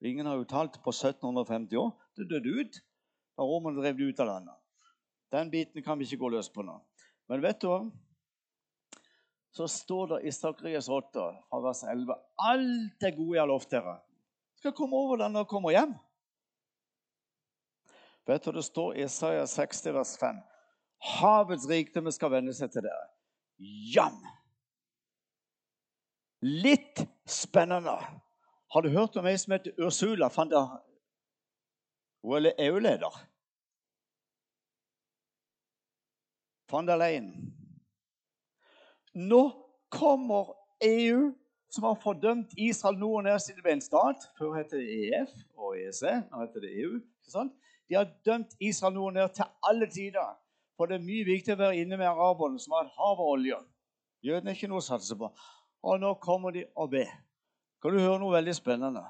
Ingen 0.00 0.26
har 0.26 0.38
jo 0.38 0.48
talt 0.48 0.78
på 0.84 0.94
1750 0.94 1.76
år. 1.76 1.92
Det 2.16 2.30
døde 2.30 2.54
ut 2.60 2.80
da 3.38 3.44
romerne 3.46 3.78
drev 3.82 3.98
det 3.98 4.08
ut 4.08 4.20
av 4.20 4.26
landet. 4.26 4.54
Den 5.32 5.50
biten 5.50 5.82
kan 5.82 5.98
vi 5.98 6.06
ikke 6.08 6.22
gå 6.24 6.30
løs 6.32 6.48
på 6.50 6.64
nå. 6.64 6.78
Men 7.28 7.42
vet 7.44 7.60
du 7.60 7.68
hva? 7.68 7.82
Så 9.54 9.68
står 9.68 10.06
det 10.06 10.20
i 10.28 10.32
Sakrias 10.32 10.88
8, 10.88 11.24
fra 11.48 11.60
vers 11.64 11.82
11, 11.84 12.14
alt 12.36 13.00
det 13.00 13.14
gode 13.16 13.36
jeg 13.36 13.42
har 13.42 13.50
lovt 13.50 13.70
dere, 13.72 13.96
skal 14.58 14.74
komme 14.76 14.98
over 14.98 15.20
deg 15.20 15.32
når 15.32 15.44
dere 15.44 15.50
kommer 15.50 15.74
hjem. 15.74 15.94
Vet 18.28 18.44
du, 18.44 18.52
Det 18.52 18.64
står 18.66 18.96
i 18.96 19.04
Isaiah 19.06 19.46
60, 19.46 19.94
vers 19.94 20.16
5. 20.20 20.40
Havets 20.98 21.68
rikdommer 21.68 22.12
skal 22.12 22.32
vende 22.34 22.52
seg 22.52 22.72
til 22.74 22.84
dere. 22.84 23.06
Jam! 23.94 24.18
Litt 26.44 27.02
spennende. 27.26 27.96
Har 28.68 28.82
du 28.82 28.90
hørt 28.92 29.16
om 29.16 29.26
ei 29.26 29.38
som 29.40 29.56
heter 29.56 29.80
Ursula 29.80 30.28
van 30.34 30.50
der 30.52 30.76
Hun 32.22 32.46
er 32.46 32.60
EU-leder. 32.68 33.14
Van 36.70 36.86
der 36.86 36.96
Leyen. 36.96 37.57
Nå 39.14 39.42
kommer 39.88 40.52
EU, 40.84 41.32
som 41.70 41.84
har 41.84 41.94
fordømt 42.02 42.52
Israel 42.56 42.98
nå 42.98 43.08
og 43.18 43.24
ned 43.24 43.38
siden 43.42 43.58
det 43.58 43.64
ble 43.66 43.76
en 43.76 43.84
stat. 43.84 44.28
Før 44.38 44.56
het 44.56 44.72
det 44.72 44.84
EF 44.84 45.32
og 45.56 45.78
EC, 45.78 46.02
Nå 46.30 46.42
heter 46.42 46.64
det 46.64 46.74
EU. 46.82 46.94
ikke 46.96 47.32
sant? 47.32 47.52
De 47.88 47.96
har 47.96 48.10
dømt 48.24 48.54
Israel 48.60 48.94
nå 48.94 49.06
og 49.06 49.16
ned 49.16 49.34
til 49.34 49.44
alle 49.62 49.88
tider. 49.90 50.36
For 50.76 50.86
det 50.86 50.98
er 50.98 51.06
mye 51.06 51.26
viktig 51.26 51.56
å 51.56 51.58
være 51.58 51.80
inne 51.80 51.96
med 51.98 52.06
araberne, 52.06 52.60
som 52.60 52.76
har 52.76 52.86
et 52.86 52.98
hav 52.98 53.18
av 53.18 53.24
olje. 53.24 53.56
Jødene 54.22 54.50
er 54.50 54.58
ikke 54.58 54.68
noe 54.70 54.82
å 54.82 54.86
satse 54.86 55.16
på. 55.18 55.30
Og 55.82 56.00
nå 56.00 56.14
kommer 56.22 56.54
de 56.54 56.64
og 56.76 56.90
ber. 56.92 57.10
Kan 57.82 57.94
du 57.94 58.00
høre 58.02 58.18
noe 58.22 58.34
veldig 58.34 58.54
spennende? 58.54 59.04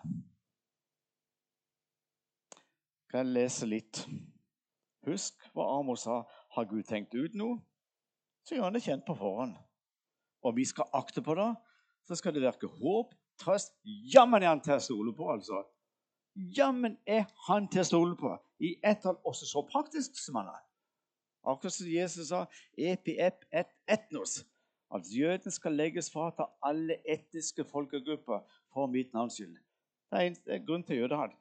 Kan 3.08 3.24
jeg 3.24 3.34
lese 3.34 3.68
litt? 3.68 4.02
Husk 5.08 5.46
hva 5.56 5.68
Amos 5.78 6.04
sa. 6.04 6.22
Har 6.56 6.68
Gud 6.68 6.84
tenkt 6.88 7.14
ut 7.14 7.36
noe, 7.36 7.60
så 8.44 8.56
gjør 8.56 8.68
han 8.68 8.76
det 8.76 8.84
kjent 8.84 9.04
på 9.06 9.16
forhånd. 9.16 9.54
Og 10.44 10.56
vi 10.56 10.64
skal 10.68 10.90
akte 10.94 11.22
på 11.22 11.34
det. 11.38 11.48
Så 12.08 12.16
skal 12.18 12.34
det 12.34 12.42
virke 12.42 12.70
håp, 12.80 13.14
trøst. 13.40 13.74
Jammen 13.84 14.42
er 14.42 14.52
han 14.52 14.62
til 14.64 14.78
å 14.78 14.82
stole 14.82 15.12
på, 15.16 15.28
altså. 15.32 15.64
Jammen 16.56 16.96
er 17.06 17.26
han 17.48 17.66
til 17.68 17.82
å 17.82 17.88
stole 17.88 18.16
på. 18.16 18.32
I 18.62 18.76
ett 18.86 19.02
fall 19.02 19.18
også 19.26 19.46
så 19.46 19.64
praktisk 19.66 20.16
som 20.18 20.38
han 20.40 20.52
er. 20.52 20.62
Akkurat 21.48 21.74
som 21.74 21.88
Jesus 21.90 22.30
sa, 22.30 22.44
epi 22.76 23.16
ep 23.22 23.44
et 23.52 23.70
etnos. 23.88 24.42
At 24.94 25.04
jøden 25.12 25.52
skal 25.52 25.76
legges 25.76 26.08
fra 26.10 26.30
til 26.36 26.48
alle 26.64 26.96
etniske 27.04 27.64
folkegrupper 27.68 28.40
for 28.72 28.88
mitt 28.88 29.12
navns 29.12 29.36
skyld. 29.36 29.58
Det 30.08 30.22
er 30.22 30.56
en 30.56 30.64
grunn 30.66 30.84
til 30.86 31.02
jødehat. 31.02 31.34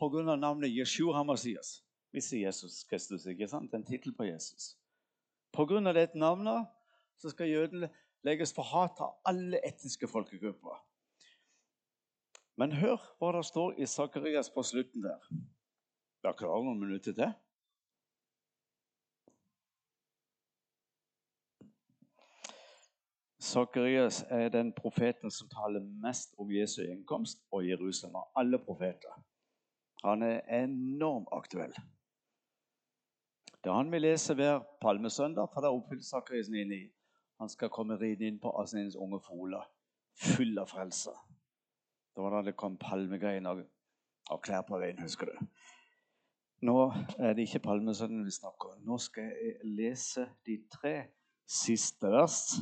Pga. 0.00 0.36
navnet 0.36 0.72
Jeshua 0.72 1.16
Hamasias. 1.16 1.80
Vi 2.12 2.20
sier 2.20 2.46
Jesus 2.46 2.84
Kristus, 2.84 3.26
ikke 3.26 3.48
sant? 3.48 3.74
En 3.74 3.84
tittel 3.84 4.12
på 4.12 4.24
Jesus. 4.24 4.76
Pga. 5.52 5.80
dette 5.92 6.18
navnet 6.18 6.66
så 7.16 7.30
skal 7.30 7.48
jøden 7.48 7.88
legges 8.26 8.52
for 8.54 8.62
hat 8.62 9.00
av 9.00 9.18
alle 9.24 9.60
etniske 9.66 10.08
folkegrupper. 10.08 10.80
Men 12.60 12.74
hør 12.76 13.00
hva 13.18 13.32
det 13.36 13.46
står 13.48 13.78
i 13.80 13.86
Sakarias 13.88 14.50
på 14.52 14.62
slutten 14.66 15.06
der. 15.06 15.30
Dere 16.20 16.36
klarer 16.36 16.66
noen 16.66 16.82
minutter 16.82 17.16
til? 17.16 17.32
Sakarias 23.40 24.20
er 24.28 24.52
den 24.52 24.74
profeten 24.76 25.32
som 25.32 25.48
taler 25.48 25.80
mest 26.04 26.36
om 26.38 26.52
Jesu 26.52 26.82
gjenkomst 26.82 27.40
og 27.50 27.64
Jerusalem 27.64 28.20
av 28.20 28.42
alle 28.42 28.60
profeter. 28.60 29.16
Han 30.04 30.22
er 30.22 30.44
enormt 30.60 31.32
aktuell. 31.32 31.72
Det 33.64 33.68
er 33.68 33.76
han 33.76 33.92
vi 33.92 33.98
leser 33.98 34.36
hver 34.36 34.60
palmesøndag, 34.80 35.48
for 35.52 35.64
det 35.64 35.72
oppfyller 35.72 36.04
Sakarias 36.04 36.52
9. 36.52 36.84
Han 37.40 37.48
skal 37.48 37.72
komme 37.72 37.96
ridende 37.96 38.28
inn 38.28 38.40
på 38.40 38.52
Asnins 38.60 38.96
unge 39.00 39.20
fola, 39.24 39.62
full 40.20 40.58
av 40.60 40.68
frelse. 40.70 41.14
Det 42.14 42.22
var 42.22 42.36
da 42.36 42.42
det 42.50 42.56
kom 42.60 42.76
palmegreiner 42.80 43.62
og 44.30 44.42
klær 44.44 44.66
på 44.68 44.78
veien, 44.82 45.00
husker 45.00 45.30
du. 45.30 45.46
Nå 46.68 46.76
er 47.16 47.32
det 47.32 47.48
ikke 47.48 47.62
palmesøndagen 47.64 48.26
vi 48.28 48.36
snakker 48.36 48.74
om. 48.74 48.82
Nå 48.84 48.98
skal 49.00 49.30
jeg 49.32 49.56
lese 49.64 50.26
de 50.46 50.58
tre 50.68 50.94
siste 51.48 52.12
vers 52.12 52.60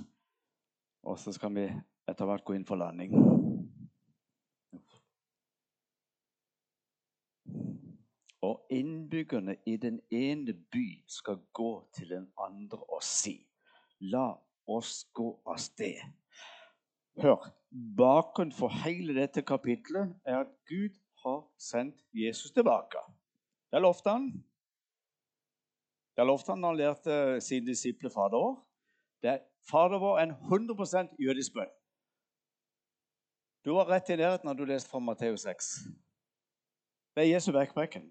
og 1.03 1.19
så 1.19 1.33
skal 1.33 1.55
vi 1.55 1.67
etter 2.09 2.29
hvert 2.29 2.45
gå 2.45 2.57
inn 2.57 2.67
for 2.69 2.81
landing. 2.81 3.15
Og 8.45 8.67
innbyggerne 8.71 9.57
i 9.67 9.77
den 9.77 10.01
ene 10.15 10.55
by 10.55 10.87
skal 11.11 11.41
gå 11.53 11.73
til 11.97 12.13
den 12.15 12.29
andre 12.39 12.79
og 12.79 13.03
si 13.03 13.41
La 14.13 14.29
oss 14.69 15.05
gå 15.15 15.31
av 15.47 15.59
sted. 15.63 16.01
Hør, 17.23 17.49
bakgrunnen 17.97 18.55
for 18.55 18.73
hele 18.85 19.17
dette 19.17 19.43
kapitlet 19.43 20.15
er 20.25 20.45
at 20.45 20.53
Gud 20.69 20.95
har 21.25 21.41
sendt 21.59 22.05
Jesus 22.15 22.53
tilbake. 22.55 23.01
Det 23.73 23.83
lovte 23.83 24.11
han. 24.11 24.31
Det 26.17 26.27
lovte 26.27 26.53
han 26.53 26.63
da 26.63 26.73
han 26.73 26.79
lærte 26.79 27.41
sine 27.41 27.67
disipler 27.67 28.11
Fader. 28.11 28.55
Er 29.23 29.43
Fader 29.71 29.99
vår 29.99 30.19
er 30.19 30.23
en 30.23 30.31
100 30.31 31.17
jødisk 31.19 31.55
bønn. 31.55 31.75
Du 33.65 33.75
var 33.75 33.91
rett 33.91 34.11
i 34.11 34.17
nærheten 34.17 34.47
når 34.49 34.55
du 34.55 34.65
leste 34.65 34.91
fra 34.91 34.99
Matteus 34.99 35.41
6. 35.41 35.67
Det 37.15 37.25
er 37.25 37.35
Jesu 37.35 37.53
verkbrekken. 37.53 38.07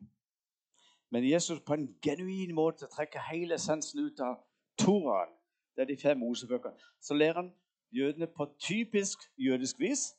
Men 1.10 1.30
Jesus 1.30 1.60
på 1.60 1.74
en 1.74 1.88
genuin 2.04 2.54
måte 2.56 2.88
trekker 2.91 3.24
hele 3.32 3.56
essensen 3.56 4.06
ut 4.06 4.20
av 4.20 4.41
Toraen. 4.78 5.37
Det 5.78 5.84
er 5.84 5.86
de 5.86 5.98
fem 6.02 6.18
Mosebøkene. 6.18 6.74
Så 7.02 7.13
lærer 7.13 7.34
han 7.34 7.54
jødene 7.92 8.28
på 8.28 8.50
typisk 8.60 9.20
jødisk 9.38 9.80
vis 9.80 10.18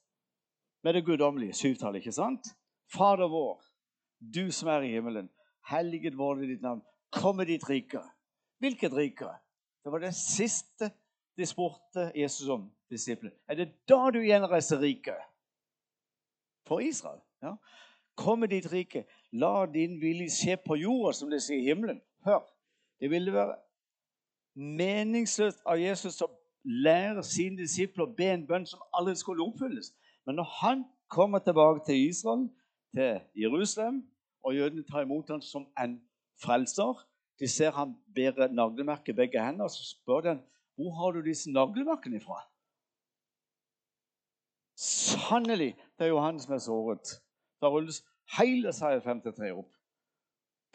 med 0.83 0.95
det 0.95 1.05
guddommelige. 1.05 1.53
Syvtallet, 1.53 1.99
ikke 1.99 2.13
sant? 2.13 2.47
Fader 2.95 3.29
vår, 3.29 3.65
du 4.35 4.51
som 4.51 4.69
er 4.69 4.87
i 4.87 4.93
himmelen. 4.93 5.31
Helliget 5.71 6.19
våre 6.19 6.47
ditt 6.47 6.63
navn. 6.63 6.83
Kom 7.11 7.37
med 7.37 7.47
ditt 7.47 7.69
rike. 7.71 8.01
Hvilket 8.59 8.95
rike? 8.95 9.33
Det 9.85 9.93
var 9.93 9.99
det 9.99 10.15
siste 10.15 10.91
de 11.37 11.47
spurte 11.47 12.13
Jesus 12.15 12.49
om, 12.49 12.71
disiplene. 12.91 13.35
Er 13.49 13.55
det 13.55 13.69
da 13.89 14.11
du 14.15 14.23
gjenreiser 14.23 14.81
riket? 14.81 15.19
For 16.67 16.81
Israel. 16.81 17.21
ja. 17.43 17.57
Kom 18.17 18.39
med 18.39 18.49
ditt 18.49 18.73
rike. 18.73 19.05
La 19.33 19.67
din 19.67 20.01
vilje 20.01 20.31
skje 20.31 20.57
på 20.57 20.77
jorda, 20.77 21.13
som 21.13 21.31
det 21.31 21.43
sier 21.43 21.61
i 21.61 21.69
himmelen. 21.71 22.01
Hør. 22.27 22.43
Det 23.01 23.11
ville 23.11 23.33
være 23.33 23.55
meningsløst 24.59 25.63
av 25.67 25.79
Jesus 25.79 26.21
å 26.25 26.29
lære 26.65 27.23
sine 27.25 27.63
disipler 27.63 28.07
å 28.07 28.15
be 28.19 28.29
en 28.33 28.47
bønn 28.47 28.67
som 28.67 28.83
aldri 28.97 29.15
skulle 29.19 29.45
oppfylles. 29.47 29.93
Men 30.27 30.41
når 30.41 30.49
han 30.59 30.85
kommer 31.09 31.43
tilbake 31.45 31.85
til 31.87 32.09
Israel, 32.09 32.49
til 32.97 33.21
Jerusalem, 33.39 34.03
og 34.45 34.57
jødene 34.57 34.85
tar 34.87 35.07
imot 35.07 35.31
ham 35.31 35.41
som 35.45 35.67
en 35.79 35.99
frelser 36.43 37.05
De 37.39 37.47
ser 37.47 37.71
han 37.71 37.93
bærer 38.15 38.51
naglemerket 38.51 39.13
i 39.13 39.17
begge 39.17 39.43
hender, 39.43 39.69
og 39.69 39.71
så 39.71 39.85
spør 39.87 40.21
de 40.21 40.33
hvor 40.79 40.95
har 40.95 41.13
du 41.15 41.21
disse 41.23 41.51
naglemerkene 41.51 42.17
ifra? 42.19 42.41
Sannelig, 44.79 45.77
det 45.99 46.07
er 46.07 46.09
Johannes 46.09 46.47
som 46.47 46.55
er 46.55 46.63
såret. 46.63 47.13
Da 47.63 47.71
rulles 47.71 48.01
hele 48.39 48.71
Isaiah 48.71 49.03
53 49.03 49.53
opp. 49.55 49.71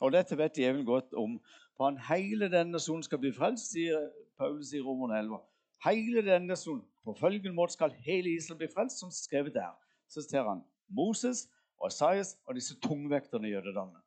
Og 0.04 0.12
dette 0.12 0.38
vet 0.38 0.58
djevelen 0.60 0.86
godt 0.86 1.14
om. 1.20 1.38
For 1.78 1.90
han 1.90 1.98
hele 2.10 2.50
denne 2.52 2.80
sonen 2.80 3.04
skal 3.04 3.20
bli 3.22 3.32
frelst, 3.34 3.72
sier 3.74 4.10
Paulus 4.38 4.74
i 4.74 4.82
Romerne 4.82 5.20
11. 5.20 5.40
Hele 5.86 6.24
denne 6.26 6.56
sonen. 6.60 6.86
På 7.04 7.16
følgende 7.20 7.56
måte 7.56 7.74
skal 7.74 7.96
hele 8.06 8.32
Israel 8.32 8.58
bli 8.62 8.70
frelst, 8.72 9.00
som 9.00 9.12
skrevet 9.12 9.54
der. 9.54 9.74
Så 10.08 10.22
ser 10.22 10.46
han 10.48 10.62
Moses 10.88 11.48
og 11.80 11.90
Isaias 11.92 12.38
og 12.46 12.56
disse 12.56 12.80
tungvekterne 12.80 13.48
i 13.48 13.52
jødedommen. 13.52 14.00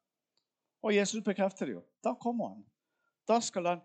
Og 0.82 0.96
Jesus 0.96 1.24
bekrefter 1.24 1.66
det 1.66 1.74
jo. 1.74 1.82
Da 2.04 2.14
kommer 2.14 2.48
han. 2.48 2.64
Da 3.28 3.40
skal 3.40 3.66
han 3.66 3.84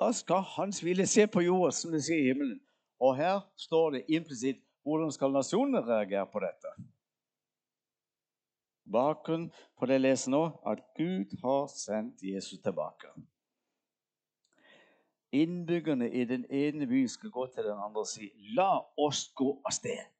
da 0.00 0.12
skal 0.16 0.40
hans 0.56 0.84
vilje 0.84 1.06
se 1.06 1.26
på 1.26 1.42
jorda, 1.44 1.74
som 1.76 1.92
det 1.92 2.00
sier 2.06 2.22
i 2.22 2.30
himmelen. 2.30 2.60
Og 3.00 3.18
her 3.18 3.42
står 3.60 3.90
det 3.90 4.06
implisitt 4.08 4.62
hvordan 4.82 5.12
skal 5.12 5.34
nasjonene 5.34 5.82
reagere 5.84 6.24
på 6.32 6.40
dette. 6.40 6.72
Bakgrunnen 8.92 9.50
for 9.78 9.86
det 9.86 9.98
jeg 9.98 10.04
leser 10.04 10.32
nå, 10.34 10.42
at 10.66 10.82
Gud 10.96 11.36
har 11.42 11.66
sendt 11.72 12.22
Jesus 12.22 12.60
tilbake. 12.62 13.12
Innbyggerne 15.32 16.10
i 16.10 16.24
den 16.24 16.44
ene 16.50 16.86
byen 16.90 17.08
skal 17.08 17.30
gå 17.30 17.46
til 17.46 17.64
den 17.64 17.78
andre 17.78 18.02
og 18.02 18.06
si 18.06 18.32
'La 18.56 18.80
oss 18.98 19.28
gå 19.34 19.50
av 19.64 19.72
sted' 19.72 20.10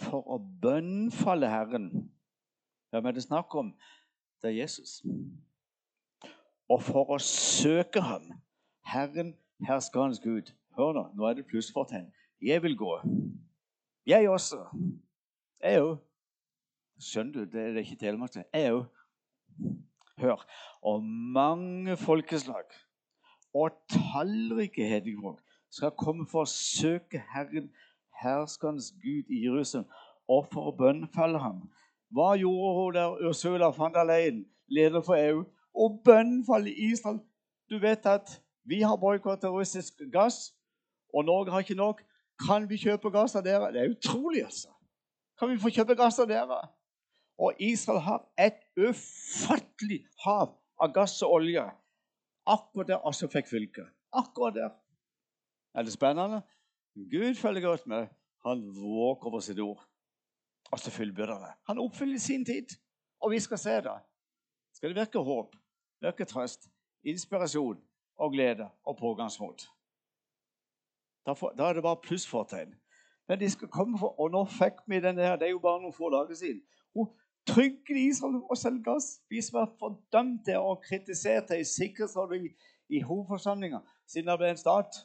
for 0.00 0.24
å 0.28 0.38
bønnfalle 0.62 1.48
Herren. 1.48 2.10
Hvem 2.90 3.06
er 3.06 3.10
det 3.10 3.22
snakk 3.22 3.54
om? 3.54 3.74
Det 4.42 4.48
er 4.48 4.60
Jesus 4.62 5.02
og 6.68 6.82
for 6.82 7.14
å 7.14 7.18
søke 7.22 8.02
ham. 8.02 8.30
Herren, 8.86 9.34
herskerens 9.66 10.20
Gud. 10.22 10.52
Hør 10.76 10.92
nå, 10.96 11.04
nå 11.16 11.28
er 11.28 11.38
det 11.38 11.46
plussfortegn. 11.48 12.08
Jeg 12.42 12.62
vil 12.62 12.76
gå. 12.78 12.98
Jeg 14.06 14.28
også. 14.30 14.66
Jeg 15.62 15.82
òg. 15.82 15.96
Skjønner 17.00 17.32
du? 17.44 17.50
Det 17.52 17.62
er 17.62 17.80
ikke 17.82 17.96
telemark. 18.00 18.36
Jeg 18.54 18.72
òg. 18.72 18.84
Hør. 20.18 20.44
Og 20.82 21.02
mange 21.34 21.96
folkeslag 21.96 22.70
og 23.54 23.70
tallrike 23.90 24.86
hedningfolk 24.88 25.42
skal 25.70 25.92
komme 25.98 26.26
for 26.30 26.44
å 26.44 26.50
søke 26.50 27.22
Herren, 27.34 27.68
herskerens 28.22 28.92
Gud 29.02 29.28
i 29.32 29.42
Jerusalem, 29.44 29.88
og 30.28 30.48
for 30.52 30.70
å 30.70 30.76
bønnfalle 30.76 31.40
ham. 31.40 31.66
Hva 32.14 32.32
gjorde 32.40 32.72
hun 32.78 32.96
der 32.96 33.28
Ursula 33.28 33.68
von 33.76 33.92
der 33.92 34.08
Leyen, 34.08 34.46
leder 34.68 35.04
for 35.04 35.20
EU? 35.20 35.44
og 35.76 36.00
bønnfall 36.04 36.66
i 36.66 36.92
Israel. 36.92 37.18
Du 37.70 37.78
vet 37.78 38.06
at 38.06 38.42
Vi 38.68 38.80
har 38.80 38.96
boikottet 38.96 39.50
russisk 39.50 39.94
gass, 40.12 40.54
og 41.14 41.24
Norge 41.24 41.50
har 41.50 41.58
ikke 41.58 41.74
nok. 41.74 42.02
Kan 42.46 42.70
vi 42.70 42.76
kjøpe 42.76 43.10
gass 43.14 43.36
av 43.38 43.44
dere? 43.46 43.68
Det 43.72 43.80
er 43.80 43.92
utrolig, 43.92 44.42
altså. 44.44 44.68
Kan 45.38 45.52
vi 45.52 45.58
få 45.62 45.70
kjøpe 45.70 45.94
gass 45.94 46.18
av 46.18 46.26
dere? 46.26 46.58
Og 47.38 47.54
Israel 47.60 48.00
har 48.00 48.22
et 48.38 48.60
ufattelig 48.76 50.06
hav 50.24 50.54
av 50.80 50.92
gass 50.92 51.18
og 51.22 51.32
olje. 51.40 51.64
Akkurat 52.46 52.88
der 52.88 53.04
også 53.08 53.28
fikk 53.28 53.48
fylket. 53.50 53.88
Akkurat 54.12 54.54
der. 54.54 54.70
Er 55.74 55.82
det 55.82 55.92
spennende? 55.92 56.42
Gud 56.94 57.34
følger 57.34 57.60
godt 57.60 57.86
med. 57.86 58.06
Han 58.46 58.62
våker 58.74 59.26
over 59.26 59.40
sitt 59.40 59.60
ord. 59.60 59.82
Og 60.72 60.78
så 60.78 60.90
fullbyrder 60.90 61.38
det. 61.38 61.52
Han 61.68 61.78
oppfyller 61.78 62.18
sin 62.18 62.44
tid. 62.44 62.76
Og 63.20 63.30
vi 63.30 63.40
skal 63.40 63.58
se 63.58 63.70
det. 63.70 63.98
Skal 64.72 64.90
det 64.92 64.96
virke 65.00 65.18
håp, 65.18 65.56
virke 66.00 66.24
trøst, 66.24 66.68
inspirasjon 67.04 67.80
og 68.16 68.32
glede 68.32 68.68
og 68.84 68.96
pågangsmot. 68.96 69.68
Da, 71.26 71.32
er 71.32 71.72
det 71.72 71.82
bare 71.82 72.00
plussfortegn. 72.02 72.74
Men 73.28 73.40
de 73.40 73.50
skal 73.50 73.68
komme 73.68 73.98
for, 73.98 74.20
Og 74.20 74.30
nå 74.30 74.44
fikk 74.44 74.84
vi 74.86 75.00
den 75.00 75.16
der, 75.16 75.36
det 75.36 75.48
er 75.48 75.50
jo 75.56 75.58
bare 75.58 75.80
noen 75.82 75.92
få 75.92 76.10
dager 76.10 76.34
siden. 76.34 76.62
Hun 76.94 77.08
trygger 77.46 77.96
Israel 77.96 78.40
og 78.50 78.58
selger 78.58 78.82
gass. 78.82 79.20
Vi 79.30 79.42
som 79.42 79.60
er 79.62 79.74
fordømte 79.80 80.58
og 80.58 80.82
kritiserte 80.84 81.60
i 81.60 81.64
Sikkerhetsrådet 81.64 82.42
i, 82.44 82.50
i 82.88 83.00
hovedforsamlinga 83.00 83.80
siden 84.06 84.30
det 84.30 84.38
ble 84.40 84.50
en 84.50 84.60
stat. 84.60 85.00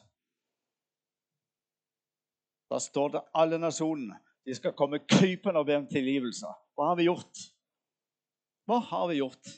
Da 2.70 2.78
står 2.80 3.08
det 3.16 3.26
alle 3.34 3.58
nasjonene. 3.60 4.18
De 4.46 4.54
skal 4.54 4.74
komme 4.74 4.98
krypende 4.98 5.60
og 5.60 5.66
be 5.66 5.76
om 5.76 5.86
tilgivelse. 5.86 6.48
Hva 6.74 6.92
har 6.92 6.96
vi 6.98 7.06
gjort? 7.06 7.42
Hva 8.66 8.78
har 8.78 9.08
vi 9.10 9.18
gjort? 9.20 9.50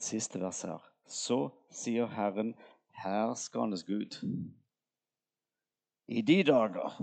Siste 0.00 0.40
vers 0.40 0.62
her. 0.66 0.82
Så 1.06 1.38
sier 1.72 2.08
Herren, 2.16 2.54
herskernes 3.02 3.84
Gud, 3.84 4.20
i 6.08 6.20
de 6.22 6.42
dager 6.42 7.00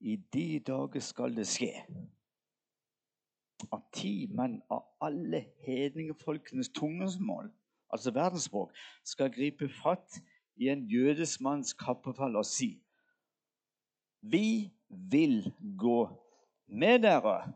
I 0.00 0.16
de 0.16 0.60
dager 0.60 1.00
skal 1.00 1.36
det 1.36 1.44
skje 1.44 1.74
at 3.68 3.82
ti 3.92 4.30
menn 4.32 4.56
av 4.72 4.86
alle 5.04 5.42
hedningefolkenes 5.66 6.70
tungesmål, 6.72 7.50
altså 7.92 8.14
verdensspråk, 8.16 8.72
skal 9.04 9.32
gripe 9.34 9.68
fatt 9.82 10.16
i 10.56 10.70
en 10.72 10.86
jødisk 10.88 11.42
manns 11.44 11.74
kappefall 11.76 12.40
og 12.40 12.46
si 12.48 12.78
Vi 14.20 14.70
vil 14.88 15.52
gå 15.76 16.08
med 16.66 17.02
dere 17.04 17.52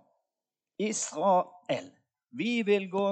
Israel, 0.79 1.91
vi 2.31 2.63
vil 2.63 2.91
gå 2.91 3.09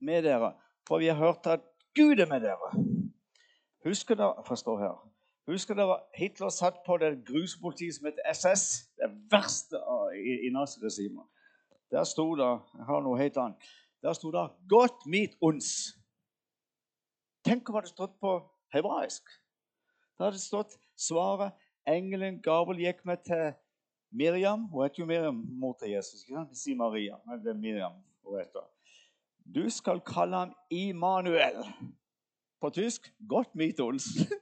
med 0.00 0.22
dere, 0.22 0.52
for 0.88 0.98
vi 0.98 1.06
har 1.06 1.14
hørt 1.14 1.46
at 1.46 1.60
Gud 1.94 2.18
er 2.20 2.26
med 2.26 2.40
dere. 2.40 2.70
Husker 3.84 4.14
dere 4.14 4.44
forstår 4.46 4.78
her, 4.78 4.96
husker 5.46 5.74
dere 5.74 6.00
Hitler 6.18 6.48
satt 6.48 6.82
på 6.86 6.96
det 6.96 7.24
gruspolitiet 7.26 7.94
som 7.94 8.06
heter 8.06 8.32
SS? 8.32 8.64
Det 8.98 9.10
verste 9.30 9.80
i, 10.16 10.46
i 10.46 10.50
naziregimet. 10.52 11.24
Der 11.90 12.04
sto 12.04 12.34
det 12.34 12.50
Jeg 12.74 12.86
har 12.88 13.00
noe 13.00 13.18
helt 13.18 13.36
annet. 13.36 13.68
Der 14.02 14.12
sto 14.12 14.30
det 14.30 14.50
'Godt 14.68 15.06
mit 15.06 15.36
uns'. 15.42 15.96
Tenk 17.44 17.68
om 17.68 17.72
det 17.74 17.80
hadde 17.80 17.88
stått 17.88 18.20
på 18.20 18.32
hebraisk. 18.74 19.22
Da 20.18 20.24
hadde 20.24 20.34
det 20.36 20.42
stått 20.42 20.78
svaret 20.96 21.52
Engelen 21.86 22.42
Gabel 22.42 22.80
gikk 22.82 23.04
med 23.04 23.22
til 23.24 23.52
Miriam 24.10 24.64
hun 24.70 24.82
heter 24.82 25.02
jo 25.02 25.06
Miriam, 25.06 25.34
mor 25.34 25.76
til 25.80 25.90
Jesus. 25.90 26.22
ikke 26.22 26.34
sant? 26.34 26.50
Vi 26.66 26.74
Maria, 26.74 27.16
men 27.26 27.44
det 27.44 27.50
er 27.50 27.60
Miriam 27.60 27.92
hun 28.24 28.38
heter. 28.38 28.64
Du 29.54 29.70
skal 29.70 30.00
kalle 30.00 30.36
ham 30.36 30.54
Immanuel. 30.70 31.64
På 32.60 32.70
tysk 32.70 33.12
godt 33.28 33.54
mit 33.54 33.80
ons. 33.80 34.04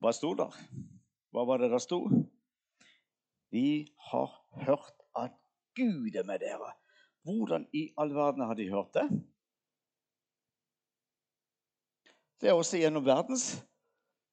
Hva 0.00 0.12
sto 0.12 0.34
der? 0.38 0.52
Hva 1.32 1.44
var 1.48 1.62
det 1.62 1.70
der 1.72 1.82
sto? 1.82 2.00
Vi 3.50 3.86
har 4.10 4.30
hørt 4.66 5.06
at 5.16 5.32
Gud 5.76 6.14
er 6.14 6.26
med 6.26 6.38
dere. 6.44 6.72
Hvordan 7.26 7.66
i 7.74 7.88
all 7.98 8.14
verden 8.14 8.44
har 8.46 8.54
de 8.54 8.68
hørt 8.70 8.94
det? 8.94 9.06
Det 12.40 12.48
er 12.48 12.52
også 12.52 12.78
gjennom 12.78 13.04
verdens 13.06 13.64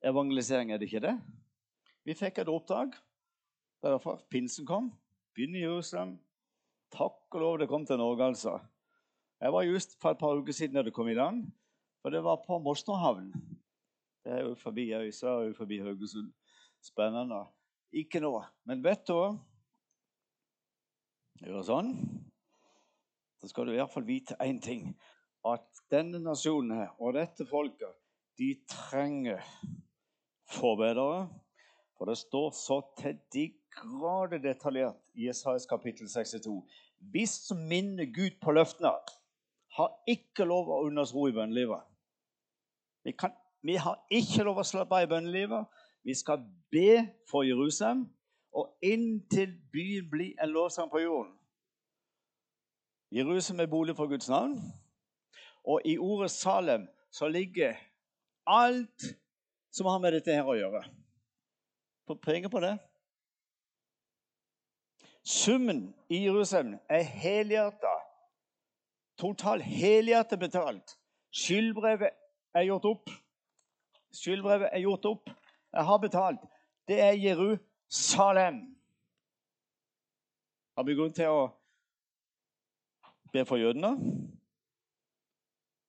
evangelisering, 0.04 0.72
er 0.72 0.78
det 0.78 0.92
ikke 0.92 1.08
det? 1.08 1.16
Vi 2.04 2.14
fikk 2.14 2.44
et 2.44 2.52
oppdrag. 2.52 2.92
Er 3.84 3.96
derfor 3.96 4.22
pinsen 4.32 4.68
kom. 4.68 4.92
Begynn 5.36 5.56
i 5.56 5.64
Jerusalem. 5.64 6.18
Takk 6.94 7.36
og 7.36 7.42
lov 7.42 7.58
det 7.62 7.68
kom 7.72 7.86
til 7.86 7.98
Norge, 7.98 8.26
altså. 8.26 8.60
Jeg 9.42 9.54
var 9.54 9.66
just 9.66 9.98
for 10.02 10.14
et 10.14 10.20
par 10.22 10.38
uker 10.38 10.54
siden 10.54 10.78
da 10.78 10.84
det 10.86 10.94
kom 10.94 11.10
i 11.10 11.18
land. 11.18 11.48
Og 12.04 12.12
det 12.12 12.22
var 12.24 12.44
på 12.46 12.60
Mosterhavn. 12.60 13.32
Det 14.24 14.32
er 14.32 14.46
jo 14.46 14.56
forbi 14.56 14.92
Øysa 14.94 15.28
og 15.28 15.56
forbi 15.58 15.80
Haugesund. 15.82 16.32
Spennende. 16.84 17.46
Ikke 17.92 18.20
nå. 18.20 18.32
Men 18.66 18.84
vet 18.84 19.08
du? 19.08 19.18
Gjør 21.44 21.66
sånn. 21.68 21.94
Så 23.42 23.50
skal 23.52 23.68
du 23.68 23.74
i 23.74 23.80
hvert 23.82 23.92
fall 23.92 24.08
vite 24.08 24.38
én 24.44 24.62
ting. 24.64 24.94
At 25.44 25.68
denne 25.92 26.22
nasjonen 26.24 26.78
her, 26.78 26.94
og 27.00 27.18
dette 27.18 27.48
folket, 27.50 27.98
de 28.40 28.54
trenger 28.70 29.44
forbedere 30.54 31.28
for 31.98 32.10
det 32.10 32.18
står 32.18 32.50
så 32.52 32.82
til 33.00 33.20
de 33.34 33.46
detaljert 34.42 34.96
i 35.14 35.28
Jesajas 35.28 35.66
kapittel 35.66 36.08
62. 36.08 36.64
Hvis 37.12 37.30
som 37.48 37.58
minner 37.58 38.06
Gud 38.06 38.40
på 38.42 38.52
løftene, 38.52 38.92
har 39.78 39.90
ikke 40.08 40.46
lov 40.46 40.70
å 40.70 40.84
unne 40.86 41.02
oss 41.02 41.14
ro 41.14 41.28
i 41.28 41.34
bønnelivet. 41.34 41.82
Vi, 43.04 43.16
vi 43.62 43.76
har 43.76 44.00
ikke 44.10 44.44
lov 44.46 44.62
å 44.62 44.68
slappe 44.68 44.96
av 44.96 45.08
i 45.08 45.10
bønnelivet. 45.10 45.66
Vi 46.04 46.14
skal 46.14 46.44
be 46.72 47.08
for 47.30 47.44
Jerusalem, 47.48 48.06
og 48.54 48.78
inntil 48.86 49.56
byen 49.74 50.10
blir 50.12 50.44
en 50.44 50.54
lovsang 50.54 50.92
på 50.92 51.02
jorden. 51.02 51.34
Jerusalem 53.14 53.66
er 53.66 53.72
bolig 53.72 53.96
for 53.96 54.10
Guds 54.10 54.30
navn, 54.30 54.58
og 55.64 55.82
i 55.86 55.98
ordet 55.98 56.32
Salem 56.32 56.88
så 57.14 57.28
ligger 57.28 57.78
alt 58.46 59.06
som 59.72 59.90
har 59.90 60.02
med 60.02 60.18
dette 60.18 60.34
her 60.34 60.46
å 60.46 60.58
gjøre 60.58 60.84
Få 62.04 62.18
penger 62.20 62.52
på 62.52 62.60
det. 62.60 62.74
Summen 65.24 65.96
i 66.10 66.24
Jerusalem 66.26 66.80
er 66.90 67.02
helhjerta. 67.02 67.94
Totalt 69.18 69.64
helhjertet 69.64 70.40
betalt. 70.40 70.98
Skyldbrevet 71.32 72.10
er 72.54 72.64
gjort 72.68 72.86
opp. 72.86 73.10
Skyldbrevet 74.12 74.70
er 74.72 74.84
gjort 74.84 75.06
opp. 75.06 75.30
Jeg 75.74 75.86
har 75.86 75.98
betalt. 75.98 76.40
Det 76.88 77.00
er 77.02 77.12
Jerusalem. 77.12 78.60
Har 80.78 80.84
vi 80.84 80.96
grunn 80.98 81.14
til 81.14 81.30
å 81.30 81.48
be 83.34 83.46
for 83.46 83.62
jødene? 83.62 83.96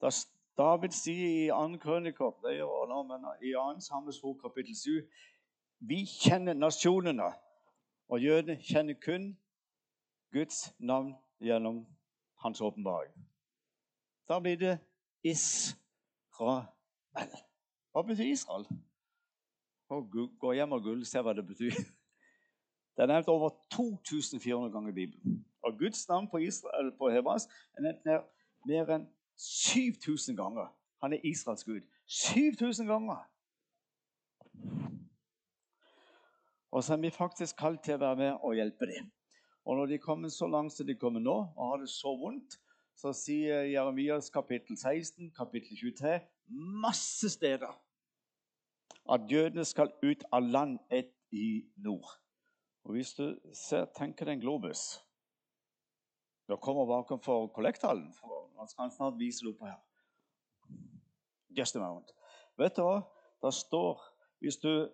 Da 0.01 0.13
David 0.55 0.93
sier 0.95 1.29
i 1.29 1.47
2. 1.51 1.79
krøniker, 1.83 2.37
det 2.45 2.59
gjør 2.61 2.85
nå, 2.87 3.03
men 3.09 3.25
i 3.43 3.55
2. 3.57 3.81
Samuels 3.83 4.21
kapittel 4.43 4.77
7 4.77 5.01
vi 5.85 6.05
kjenner 6.09 6.55
nasjonene, 6.57 7.27
og 8.09 8.23
jødene 8.23 8.57
kjenner 8.63 8.95
kun 9.05 9.39
Guds 10.33 10.75
navn 10.79 11.15
gjennom 11.41 11.87
hans 12.43 12.61
åpenbaring. 12.61 13.15
Da 14.29 14.39
blir 14.41 14.57
det 14.57 14.79
Israel. 15.23 16.67
Hva 17.93 18.03
betyr 18.03 18.33
Israel? 18.33 18.67
Gå 20.41 20.53
hjem 20.53 20.73
og 20.73 20.83
gull, 20.83 21.05
se 21.07 21.21
hva 21.23 21.33
det 21.37 21.47
betyr. 21.47 21.77
Det 22.97 23.03
er 23.03 23.11
nevnt 23.11 23.29
over 23.29 23.51
2400 23.71 24.73
ganger 24.73 24.91
i 24.91 24.95
Bibelen. 24.95 25.45
Og 25.63 25.79
Guds 25.79 26.09
navn 26.09 26.29
på, 26.31 26.37
Israel, 26.37 26.93
på 26.99 27.11
hebraisk 27.11 27.49
er 27.75 27.83
nevnt 27.83 28.31
mer 28.67 28.91
enn 28.95 29.07
7000 29.37 30.37
ganger. 30.37 30.69
Han 31.03 31.13
er 31.13 31.25
Israels 31.25 31.65
gud. 31.65 31.81
7000 32.07 32.87
ganger! 32.87 33.25
Og 36.75 36.83
så 36.83 36.97
er 36.97 37.05
vi 37.05 37.11
faktisk 37.15 37.57
kalt 37.63 37.85
til 37.87 37.95
å 37.95 38.03
være 38.03 38.19
med 38.19 38.43
og 38.43 38.57
hjelpe 38.59 38.89
dem. 38.91 39.07
Og 39.65 39.77
når 39.79 39.93
de 39.93 39.99
kommer 40.03 40.29
så 40.29 40.49
langt 40.51 40.75
som 40.75 40.87
de 40.87 40.97
kommer 40.99 41.23
nå, 41.23 41.35
og 41.55 41.69
har 41.71 41.79
det 41.81 41.89
så 41.93 42.11
vondt, 42.19 42.57
så 42.99 43.13
sier 43.15 43.69
Jeremias 43.71 44.27
kapittel 44.35 44.75
16, 44.77 45.31
kapittel 45.37 45.79
23, 45.79 46.19
masse 46.83 47.31
steder 47.31 47.71
at 49.15 49.31
jødene 49.31 49.65
skal 49.65 49.93
ut 50.03 50.25
av 50.33 50.43
land 50.43 50.79
ett 50.91 51.15
i 51.31 51.63
nord. 51.77 52.11
Og 52.85 52.99
Hvis 52.99 53.15
du 53.15 53.39
ser, 53.55 53.87
tenker 53.97 54.27
deg 54.27 54.37
en 54.37 54.43
globus 54.43 54.83
Da 56.49 56.59
kommer 56.61 56.85
bakenfor 56.85 57.47
kollekthallen. 57.55 58.11
Han 58.59 58.69
skal 58.69 58.91
snart 58.93 59.17
vise 59.19 59.47
det 59.47 59.55
opp 59.55 59.63
her. 59.65 59.79
Just 61.57 61.77
a 61.77 61.81
moment. 61.81 62.11
Vet 62.59 62.77
du 62.77 62.83
hva? 62.83 62.99
Det 63.41 63.55
står 63.55 64.03
Hvis 64.43 64.59
du 64.61 64.91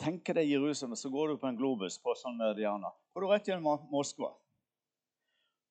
tenker 0.00 0.34
deg 0.34 0.50
Jerusalem, 0.50 0.96
så 0.96 1.10
går 1.10 1.28
du 1.28 1.36
på 1.38 1.48
en 1.48 1.58
globus 1.58 1.98
på 2.02 2.14
sånn 2.18 2.40
Diana. 2.56 2.90
Går 3.14 3.24
du 3.24 3.28
rett 3.30 3.48
gjennom 3.48 3.86
Moskva. 3.92 4.32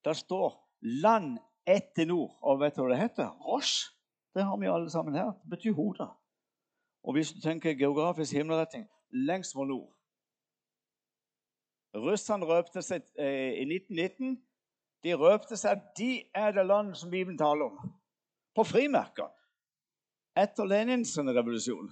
Der 0.03 0.13
står 0.13 0.59
'land 0.81 1.39
etter 1.65 2.05
nord'. 2.05 2.37
Og 2.41 2.59
vet 2.59 2.75
du 2.75 2.81
hva 2.81 2.89
det 2.89 2.99
heter? 2.99 3.29
Rosh. 3.47 3.91
Det 4.35 4.43
har 4.43 4.57
vi 4.57 4.67
alle 4.67 4.89
sammen 4.89 5.15
her. 5.15 5.31
Det 5.31 5.49
betyr 5.49 5.73
hode. 5.73 6.07
Og 7.03 7.13
hvis 7.13 7.33
du 7.33 7.39
tenker 7.41 7.75
geografisk 7.77 8.33
himmelretning 8.33 8.87
lengst 9.11 9.55
mot 9.55 9.67
nord 9.67 9.93
Russerne 11.93 12.47
røpte 12.49 12.81
seg 12.81 13.03
eh, 13.21 13.53
i 13.61 13.65
1919. 13.69 14.37
De 15.03 15.13
røpte 15.13 15.57
seg 15.59 15.77
at 15.77 15.91
de 15.97 16.23
er 16.33 16.55
det 16.55 16.65
landet 16.65 16.97
som 16.97 17.11
Bibelen 17.11 17.37
taler 17.37 17.67
om. 17.69 17.91
På 18.55 18.65
frimerker. 18.65 19.29
Etter 20.33 20.65
Lenins 20.65 21.13
revolusjon. 21.17 21.91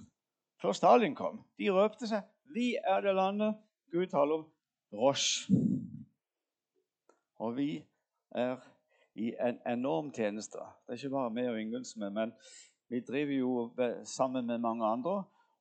Før 0.62 0.72
Stalin 0.72 1.14
kom. 1.14 1.40
De 1.58 1.70
røpte 1.74 2.06
seg. 2.06 2.22
Vi 2.54 2.76
er 2.86 3.00
det 3.02 3.16
landet 3.18 3.56
Gud 3.90 4.06
taler 4.06 4.34
om. 4.34 4.44
Rosh. 4.94 5.50
Og 7.42 7.56
vi 7.56 7.70
er 8.30 8.60
i 9.18 9.32
en 9.48 9.58
enorm 9.66 10.12
tjeneste. 10.14 10.62
Det 10.86 10.94
er 10.94 11.00
ikke 11.00 11.16
bare 11.16 11.32
meg 11.34 11.48
og 11.50 11.58
Ingunn 11.58 11.88
som 11.88 12.06
er, 12.06 12.14
men 12.14 12.36
vi 12.92 13.02
driver 13.08 13.34
jo 13.34 13.50
sammen 14.06 14.46
med 14.46 14.62
mange 14.62 14.86
andre. 14.86 15.16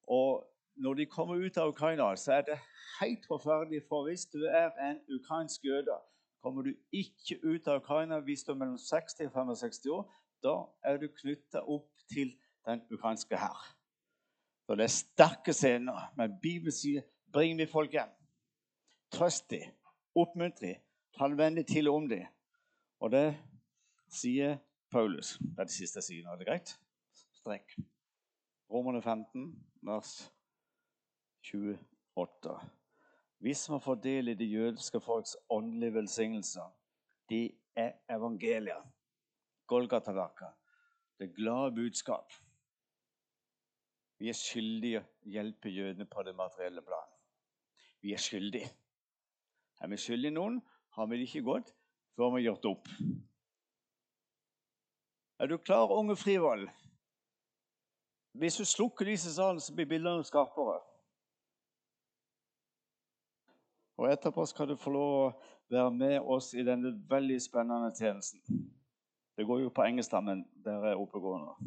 Og 0.05 0.45
når 0.75 0.93
de 1.01 1.09
kommer 1.17 1.41
ut 1.41 1.57
av 1.57 1.73
Ukraina, 1.73 2.13
så 2.15 2.37
er 2.37 2.47
det 2.51 2.59
helt 3.01 3.25
forferdelig. 3.25 3.81
For 3.89 4.05
hvis 4.05 4.29
du 4.29 4.45
er 4.45 4.69
en 4.85 5.01
ukrainsk 5.17 5.65
jøde, 5.65 5.97
kommer 6.43 6.61
du 6.61 6.75
ikke 6.93 7.41
ut 7.41 7.67
av 7.67 7.81
Ukraina 7.81 8.21
hvis 8.21 8.45
du 8.45 8.53
er 8.53 8.61
mellom 8.61 8.77
60 8.77 9.25
og 9.25 9.33
65 9.33 9.85
år. 9.97 10.07
Da 10.45 10.57
er 10.85 11.01
du 11.01 11.09
knytta 11.23 11.65
opp 11.65 11.89
til 12.13 12.37
den 12.69 12.85
ukrainske 12.93 13.37
hær. 13.37 13.80
Så 14.65 14.75
det 14.75 14.83
er 14.83 14.93
sterke 14.93 15.53
scener. 15.53 16.11
Men 16.17 16.39
Bibelen 16.41 16.71
sier 16.71 17.01
'bring 17.31 17.59
de 17.59 17.67
folk 17.67 17.91
hjem'. 17.91 18.17
Trøst 19.11 19.49
dem, 19.49 19.71
oppmuntre 20.15 20.67
dem, 20.67 20.75
tal 21.17 21.37
vennlig 21.37 21.65
til 21.67 21.89
om 21.89 22.09
dem. 22.09 22.25
Og 22.99 23.11
det 23.11 23.37
sier 24.09 24.57
Paulus. 24.91 25.37
Det 25.37 25.59
er 25.59 25.63
det 25.63 25.73
siste 25.73 25.97
jeg 25.97 26.03
sier 26.03 26.23
nå. 26.23 26.33
Er 26.33 26.37
det 26.37 26.47
greit? 26.47 26.79
Strekk. 27.33 27.75
Romerne 28.71 29.01
15, 29.01 29.65
vers 29.81 30.31
28. 31.43 32.59
Vi 33.39 33.53
som 33.53 33.73
har 33.73 33.79
fått 33.79 34.03
del 34.03 34.29
i 34.29 34.37
det 34.37 34.47
jødiske 34.51 34.99
folks 35.01 35.35
åndelige 35.49 35.93
velsignelser, 35.93 36.69
de 37.29 37.49
er 37.75 37.91
evangeliet. 38.09 38.83
Golgata-verket. 39.67 40.53
Det 41.19 41.33
glade 41.35 41.75
budskap. 41.75 42.33
Vi 44.21 44.29
er 44.29 44.37
skyldige 44.37 44.99
å 45.01 45.31
hjelpe 45.33 45.71
jødene 45.73 46.05
på 46.05 46.21
det 46.21 46.35
materielle 46.37 46.83
plan. 46.85 47.07
Vi 48.05 48.13
er 48.13 48.21
skyldige. 48.21 48.69
Er 49.81 49.89
vi 49.89 49.97
skyldige 49.97 50.35
noen, 50.35 50.59
har 50.93 51.07
vi 51.09 51.17
det 51.17 51.25
ikke 51.25 51.63
før 52.15 52.29
vi 52.35 52.41
har 52.41 52.51
gjort 52.51 52.67
opp. 52.69 52.91
Er 55.41 55.49
du 55.49 55.57
klar, 55.57 55.89
unge 55.89 56.15
Frivold? 56.15 56.69
Hvis 58.37 58.61
du 58.61 58.65
slukker 58.65 59.09
lyset 59.09 59.33
salene, 59.33 59.59
så 59.59 59.73
blir 59.73 59.89
bildene 59.89 60.23
skarpere. 60.23 60.77
Og 63.97 64.11
etterpå 64.11 64.45
skal 64.45 64.69
du 64.69 64.77
få 64.77 64.93
lov 64.93 65.15
å 65.17 65.31
være 65.73 65.91
med 65.97 66.19
oss 66.21 66.53
i 66.53 66.65
denne 66.67 66.93
veldig 67.09 67.39
spennende 67.41 67.89
tjenesten. 67.97 68.69
Det 69.33 69.47
går 69.49 69.63
jo 69.63 69.73
på 69.73 69.87
engelsk, 69.87 70.13
men 70.21 70.45
dere 70.61 70.93
er 70.93 71.01
oppegående. 71.01 71.57